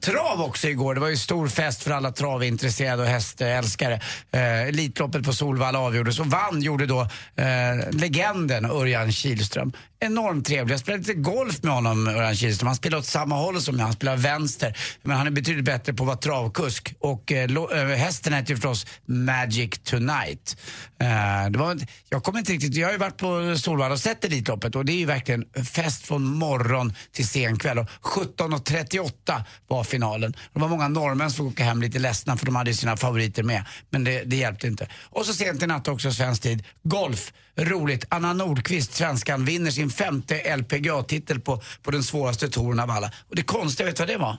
Trav 0.00 0.40
också 0.42 0.68
igår. 0.68 0.94
Det 0.94 1.00
var 1.00 1.08
ju 1.08 1.16
stor 1.16 1.48
fest 1.48 1.82
för 1.82 1.90
alla 1.90 2.12
travintresserade 2.12 3.02
och 3.02 3.08
hästälskare. 3.08 3.94
Eh, 4.32 4.40
Elitloppet 4.62 5.24
på 5.24 5.32
Solvalla 5.32 5.75
avgjordes 5.78 6.20
och 6.20 6.26
vann 6.26 6.62
gjorde 6.62 6.86
då 6.86 7.00
eh, 7.00 7.90
legenden 7.90 8.64
Örjan 8.64 9.12
Kihlström. 9.12 9.72
Enormt 10.00 10.46
trevlig. 10.46 10.72
Jag 10.72 10.80
spelade 10.80 11.02
lite 11.02 11.14
golf 11.14 11.62
med 11.62 11.74
honom, 11.74 12.08
Örjan 12.08 12.36
Kihlström. 12.36 12.66
Han 12.66 12.76
spelar 12.76 12.98
åt 12.98 13.06
samma 13.06 13.34
håll 13.34 13.60
som 13.60 13.78
jag. 13.78 13.84
Han 13.84 13.92
spelar 13.92 14.16
vänster. 14.16 14.78
Men 15.02 15.16
han 15.16 15.26
är 15.26 15.30
betydligt 15.30 15.64
bättre 15.64 15.94
på 15.94 16.02
att 16.02 16.06
vara 16.06 16.16
travkusk. 16.16 16.94
Och 17.00 17.32
eh, 17.32 17.44
eh 17.44 17.86
hästen 17.86 18.32
heter 18.32 18.50
ju 18.50 18.56
förstås 18.56 18.86
Magic 19.06 19.78
Tonight. 19.84 20.56
Eh, 21.00 21.50
det 21.50 21.58
var, 21.58 21.78
jag 22.08 22.24
kommer 22.24 22.38
inte 22.38 22.52
riktigt... 22.52 22.74
Jag 22.74 22.86
har 22.86 22.92
ju 22.92 22.98
varit 22.98 23.16
på 23.16 23.56
Solvalla 23.58 23.92
och 23.92 24.00
sett 24.00 24.24
Elitloppet 24.24 24.76
och 24.76 24.84
det 24.84 24.92
är 24.92 24.96
ju 24.96 25.06
verkligen 25.06 25.44
fest 25.72 26.06
från 26.06 26.24
morgon 26.24 26.94
till 27.12 27.28
sen 27.28 27.58
kväll. 27.58 27.78
Och 27.78 27.88
17.38 28.02 29.42
var 29.68 29.84
finalen. 29.84 30.32
Det 30.52 30.60
var 30.60 30.68
många 30.68 30.88
norrmän 30.88 31.30
som 31.30 31.50
fick 31.50 31.54
åka 31.54 31.64
hem 31.64 31.82
lite 31.82 31.98
ledsna 31.98 32.36
för 32.36 32.46
de 32.46 32.56
hade 32.56 32.70
ju 32.70 32.76
sina 32.76 32.96
favoriter 32.96 33.42
med. 33.42 33.64
Men 33.90 34.04
det, 34.04 34.22
det 34.24 34.36
hjälpte 34.36 34.66
inte. 34.66 34.88
Och 35.02 35.26
så 35.26 35.34
sent 35.34 35.62
i 35.62 35.66
natt 35.66 35.88
också 35.88 36.12
svensk 36.12 36.42
tid. 36.42 36.64
Golf, 36.82 37.32
roligt. 37.56 38.04
Anna 38.08 38.32
Nordqvist, 38.32 38.94
svenskan, 38.94 39.44
vinner 39.44 39.70
sin 39.70 39.90
femte 39.90 40.56
LPGA-titel 40.56 41.40
på, 41.40 41.62
på 41.82 41.90
den 41.90 42.02
svåraste 42.02 42.48
touren 42.48 42.80
av 42.80 42.90
alla. 42.90 43.10
Och 43.28 43.36
det 43.36 43.42
konstiga, 43.42 43.86
vet 43.86 43.96
du 43.96 44.02
vad 44.02 44.08
det 44.08 44.18
var? 44.18 44.38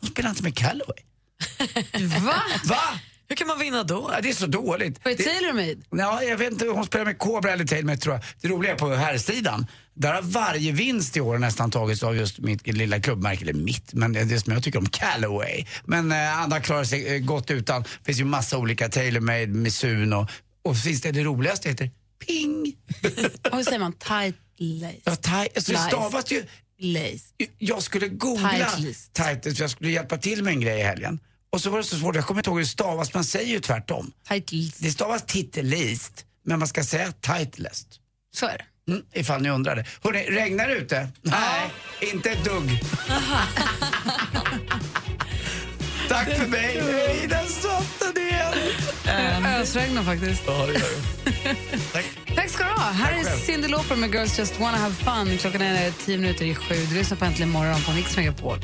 Hon 0.00 0.10
spelade 0.10 0.30
inte 0.30 0.42
med 0.42 0.56
Callaway. 0.56 0.98
Va? 2.24 2.42
Va? 2.64 3.00
Hur 3.28 3.36
kan 3.36 3.46
man 3.46 3.58
vinna 3.58 3.82
då? 3.82 4.10
Ja, 4.12 4.20
det 4.20 4.28
är 4.28 4.32
så 4.34 4.46
dåligt. 4.46 5.00
Vad 5.04 5.12
är 5.12 5.16
Det- 5.16 5.24
Taylor 5.24 5.76
Ja, 5.90 6.22
jag 6.22 6.36
vet 6.36 6.52
inte, 6.52 6.66
hon 6.66 6.84
spelar 6.86 7.04
med 7.04 7.18
Cobra 7.18 7.52
eller 7.52 7.64
Taylor 7.64 7.96
tror 7.96 8.14
jag. 8.14 8.24
Det 8.40 8.48
roliga 8.48 8.72
är 8.72 8.76
på 8.76 8.94
herrsidan, 8.94 9.66
där 9.94 10.14
har 10.14 10.22
varje 10.22 10.72
vinst 10.72 11.16
i 11.16 11.20
år 11.20 11.38
nästan 11.38 11.70
tagits 11.70 12.02
av 12.02 12.16
just 12.16 12.38
mitt 12.38 12.66
lilla 12.66 13.00
klubbmärke, 13.00 13.42
eller 13.42 13.52
mitt, 13.52 13.94
men 13.94 14.12
det 14.12 14.40
som 14.40 14.52
jag 14.52 14.62
tycker 14.62 14.78
om, 14.78 14.86
Callaway. 14.88 15.64
Men 15.84 16.12
eh, 16.12 16.38
andra 16.42 16.60
klarar 16.60 16.84
sig 16.84 17.14
eh, 17.16 17.18
gott 17.20 17.50
utan. 17.50 17.82
Det 17.82 17.88
finns 18.04 18.20
ju 18.20 18.24
massa 18.24 18.58
olika, 18.58 18.88
TaylorMade, 18.88 19.46
Mizuno 19.46 20.26
och 20.62 20.76
finns 20.76 21.00
det 21.00 21.12
det 21.12 21.22
roligaste 21.24 21.68
heter 21.68 21.90
Ping. 22.26 22.76
Och 23.50 23.56
hur 23.56 23.64
säger 23.64 23.78
man 23.78 23.92
tight 23.92 24.36
lace? 24.58 25.00
Ja, 25.04 25.16
taj, 25.16 25.48
alltså 25.56 25.72
det 25.72 25.78
stavas 25.78 26.32
ju... 26.32 26.44
Lace. 26.80 27.24
Jag 27.58 27.82
skulle 27.82 28.08
googla 28.08 28.70
Tight 29.12 29.42
tight, 29.42 29.58
jag 29.58 29.70
skulle 29.70 29.90
hjälpa 29.90 30.18
till 30.18 30.42
med 30.44 30.52
en 30.52 30.60
grej 30.60 30.80
i 30.80 30.82
helgen. 30.82 31.20
Och 31.50 31.60
så 31.60 31.70
var 31.70 31.78
det 31.78 31.84
så 31.84 31.96
svårt, 31.96 32.14
jag 32.16 32.24
kommer 32.26 32.40
inte 32.40 32.50
ihåg 32.50 32.58
hur 32.58 32.64
det 32.64 32.68
stavas, 32.70 33.14
man 33.14 33.24
säger 33.24 33.48
ju 33.52 33.60
tvärtom. 33.60 34.12
Lace. 34.30 34.72
Det 34.78 34.90
stavas 34.90 35.26
titellist, 35.26 36.24
men 36.44 36.58
man 36.58 36.68
ska 36.68 36.84
säga 36.84 37.12
tightlist. 37.12 37.86
Så 38.34 38.46
är 38.46 38.58
det. 38.58 38.92
Mm, 38.92 39.04
ifall 39.12 39.42
ni 39.42 39.50
undrade. 39.50 39.84
Hörrni, 40.02 40.22
regnar 40.22 40.68
det 40.68 40.74
ute? 40.74 41.08
Nej, 41.22 41.70
inte 42.00 42.30
ett 42.30 42.44
dugg. 42.44 42.80
Tack 46.08 46.28
för 46.36 46.46
mig. 46.46 46.82
Hej, 46.82 47.26
där 47.28 47.44
satt 47.44 48.14
den 48.14 48.22
igen. 48.22 49.46
Ösregnar 49.46 50.02
faktiskt. 50.02 50.42
Ja, 50.46 50.66
det 50.66 50.72
gör 50.72 50.80
det. 50.80 51.02
Tack. 51.92 52.04
Tack 52.34 52.48
ska 52.50 52.64
du 52.64 52.70
ha. 52.70 52.90
Här 52.90 53.12
är 53.12 53.24
själv. 53.24 53.38
Cyndi 53.38 53.68
Lauper 53.68 53.96
med 53.96 54.14
Girls 54.14 54.38
Just 54.38 54.60
Wanna 54.60 54.78
Have 54.78 54.94
Fun. 54.94 55.38
Klockan 55.38 55.62
är 55.62 55.90
tio 55.90 56.18
minuter 56.18 56.44
i 56.44 56.54
sju. 56.54 56.74
Du 56.74 56.94
lyssnar 56.94 57.16
på 57.16 57.24
Äntligen 57.24 57.50
morgon 57.50 57.82
på 57.82 57.92
Mix 57.92 58.16
Megapol. 58.16 58.58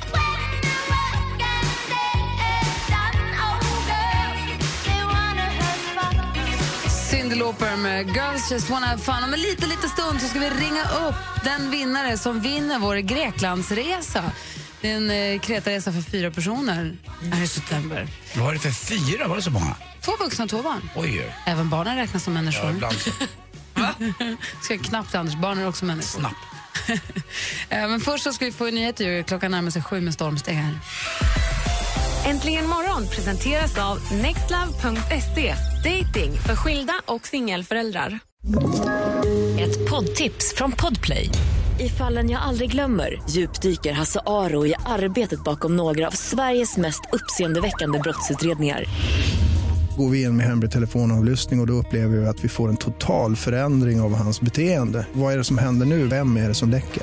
Cyndi 7.35 7.45
Lauper 7.47 7.77
med 7.77 8.07
Girls 8.07 8.51
Just 8.51 8.71
Wanna 8.71 8.87
Have 8.87 9.03
Fun. 9.03 9.25
Om 9.25 9.35
en 9.35 9.41
liten, 9.41 9.69
liten 9.69 9.91
stund 9.91 10.21
så 10.21 10.29
ska 10.29 10.39
vi 10.39 10.51
ringa 10.51 10.83
upp 10.83 11.15
den 11.45 11.71
vinnare 11.71 12.19
som 12.19 12.41
vinner 12.41 12.79
vår 12.79 12.97
Greklandsresa. 12.97 14.25
Det 14.81 14.91
är 14.91 14.97
en 14.97 15.11
eh, 15.11 15.41
Kretaresa 15.41 15.93
för 15.93 16.01
fyra 16.01 16.31
personer 16.31 16.97
här 17.33 17.43
i 17.43 17.47
september. 17.47 18.09
Vad 18.35 18.45
var 18.45 18.53
det 18.53 18.59
för 18.59 18.71
fyra? 18.71 19.29
Var 19.29 19.37
det 19.37 19.43
så 19.43 19.51
många? 19.51 19.77
Två 20.01 20.13
vuxna 20.21 20.45
och 20.45 20.51
två 20.51 20.63
barn. 20.63 20.91
Oj. 20.97 21.35
Även 21.47 21.71
barnen 21.71 21.97
räknas 21.97 22.25
som 22.25 22.33
människor. 22.35 22.65
Ja, 22.65 22.71
ibland 22.71 22.97
så. 22.97 23.11
ska 24.63 24.79
knappt 24.79 25.15
Anders, 25.15 25.35
barnen 25.35 25.65
är 25.65 25.69
också 25.69 25.85
människor. 25.85 26.21
Snabbt. 26.21 26.37
Eh, 27.69 27.89
Men 27.89 28.01
först 28.01 28.25
så 28.25 28.33
ska 28.33 28.45
vi 28.45 28.53
få 28.53 28.65
nyheter. 28.65 29.05
ju. 29.05 29.23
Klockan 29.23 29.51
närmar 29.51 29.71
sig 29.71 29.83
sju 29.83 30.01
med 30.01 30.15
stormsteg 30.15 30.55
här. 30.55 30.79
Äntligen 32.27 32.67
morgon 32.67 33.09
presenteras 33.09 33.79
av 33.79 33.99
nextlove.se. 34.23 35.55
Dating 35.85 36.33
för 36.33 36.57
skilda 36.57 36.95
och 37.07 37.27
singelföräldrar. 37.27 38.19
Ett 39.61 39.91
poddtips 39.91 40.55
från 40.57 40.73
Podplay. 40.73 41.31
I 41.81 41.89
fallen 41.89 42.31
jag 42.31 42.43
aldrig 42.43 42.71
glömmer 42.71 43.23
djupdyker 43.31 43.93
Hasse 43.93 44.21
Aro 44.27 44.67
i 44.67 44.75
arbetet 44.87 45.45
bakom 45.45 45.77
några 45.77 46.07
av 46.07 46.11
Sveriges 46.11 46.77
mest 46.77 47.01
uppseendeväckande 47.13 47.99
brottsutredningar. 47.99 48.85
Går 49.97 50.11
vi 50.11 50.23
in 50.23 50.37
med 50.37 50.47
hemlig 50.47 50.71
telefonavlyssning 50.71 51.61
och, 51.61 51.65
och 51.65 51.67
då 51.67 51.73
upplever 51.73 52.17
vi 52.17 52.27
att 52.27 52.45
vi 52.45 52.49
får 52.49 52.69
en 52.69 52.77
total 52.77 53.37
förändring 53.37 54.01
av 54.01 54.15
hans 54.15 54.41
beteende. 54.41 55.07
Vad 55.13 55.33
är 55.33 55.39
det 55.39 55.45
som 55.45 55.59
händer 55.59 55.87
nu? 55.87 56.07
Vem 56.07 56.37
är 56.37 56.49
det 56.49 56.55
som 56.55 56.71
läcker? 56.71 57.03